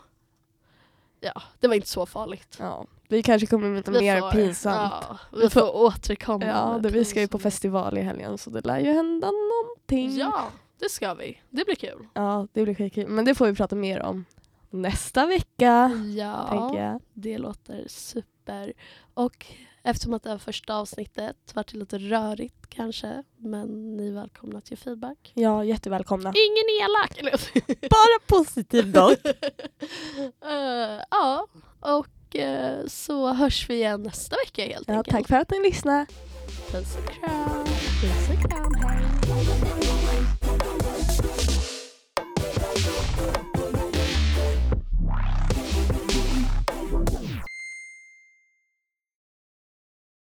ja, 1.19 1.41
det 1.59 1.67
var 1.67 1.75
inte 1.75 1.87
så 1.87 2.05
farligt. 2.05 2.57
Ja, 2.59 2.85
vi 3.07 3.23
kanske 3.23 3.47
kommer 3.47 3.67
med 3.69 3.87
något 3.87 4.01
mer 4.01 4.19
får- 4.21 4.31
pinsamt. 4.31 4.93
Ja, 5.09 5.17
vi 5.31 5.41
Vi 5.41 5.49
får- 5.49 5.59
får 5.59 5.75
återkomma. 5.75 6.45
Ja, 6.45 6.79
det, 6.83 6.89
vi 6.89 7.05
ska 7.05 7.19
ju 7.21 7.27
på 7.27 7.39
festival 7.39 7.97
i 7.97 8.01
helgen 8.01 8.37
så 8.37 8.49
det 8.49 8.65
lär 8.65 8.79
ju 8.79 8.93
hända 8.93 9.27
någonting. 9.31 10.17
Ja, 10.17 10.43
det 10.79 10.89
ska 10.89 11.13
vi. 11.13 11.41
Det 11.49 11.65
blir 11.65 11.75
kul. 11.75 12.07
Ja, 12.13 12.47
det 12.53 12.63
blir 12.63 12.75
skitkul. 12.75 13.07
Men 13.07 13.25
det 13.25 13.35
får 13.35 13.45
vi 13.47 13.55
prata 13.55 13.75
mer 13.75 14.01
om 14.01 14.25
nästa 14.69 15.25
vecka, 15.25 15.91
Ja, 16.17 16.99
det 17.13 17.37
låter 17.37 17.85
super. 17.87 18.73
Och 19.13 19.45
eftersom 19.83 20.13
att 20.13 20.23
det 20.23 20.29
här 20.29 20.37
första 20.37 20.75
avsnittet 20.75 21.37
vart 21.53 21.73
lite 21.73 21.97
rörigt 21.97 22.69
kanske, 22.69 23.23
men 23.37 23.97
ni 23.97 24.07
är 24.07 24.11
välkomna 24.13 24.61
ge 24.65 24.75
feedback. 24.75 25.31
Ja, 25.33 25.63
jättevälkomna. 25.63 26.29
Ingen 26.29 26.81
elak! 26.81 27.41
Bara 27.81 28.39
positiv 28.39 28.91
dock. 28.91 29.19
Eh, 30.45 31.01
ja, 31.11 31.47
och 31.79 32.35
eh, 32.35 32.85
så 32.87 33.33
hörs 33.33 33.69
vi 33.69 33.75
igen 33.75 34.03
nästa 34.03 34.35
vecka 34.45 34.65
helt 34.73 34.87
Ja, 34.87 34.93
enkelt. 34.97 35.15
tack 35.17 35.27
för 35.27 35.35
att 35.35 35.51
ni 35.51 35.63
lyssnade. 35.63 36.05
Puss 36.71 36.97
och 36.97 37.11
kram. 37.11 37.65
Puss 37.65 38.29
och 38.29 38.51
kram, 38.51 38.73
hej. 38.73 39.86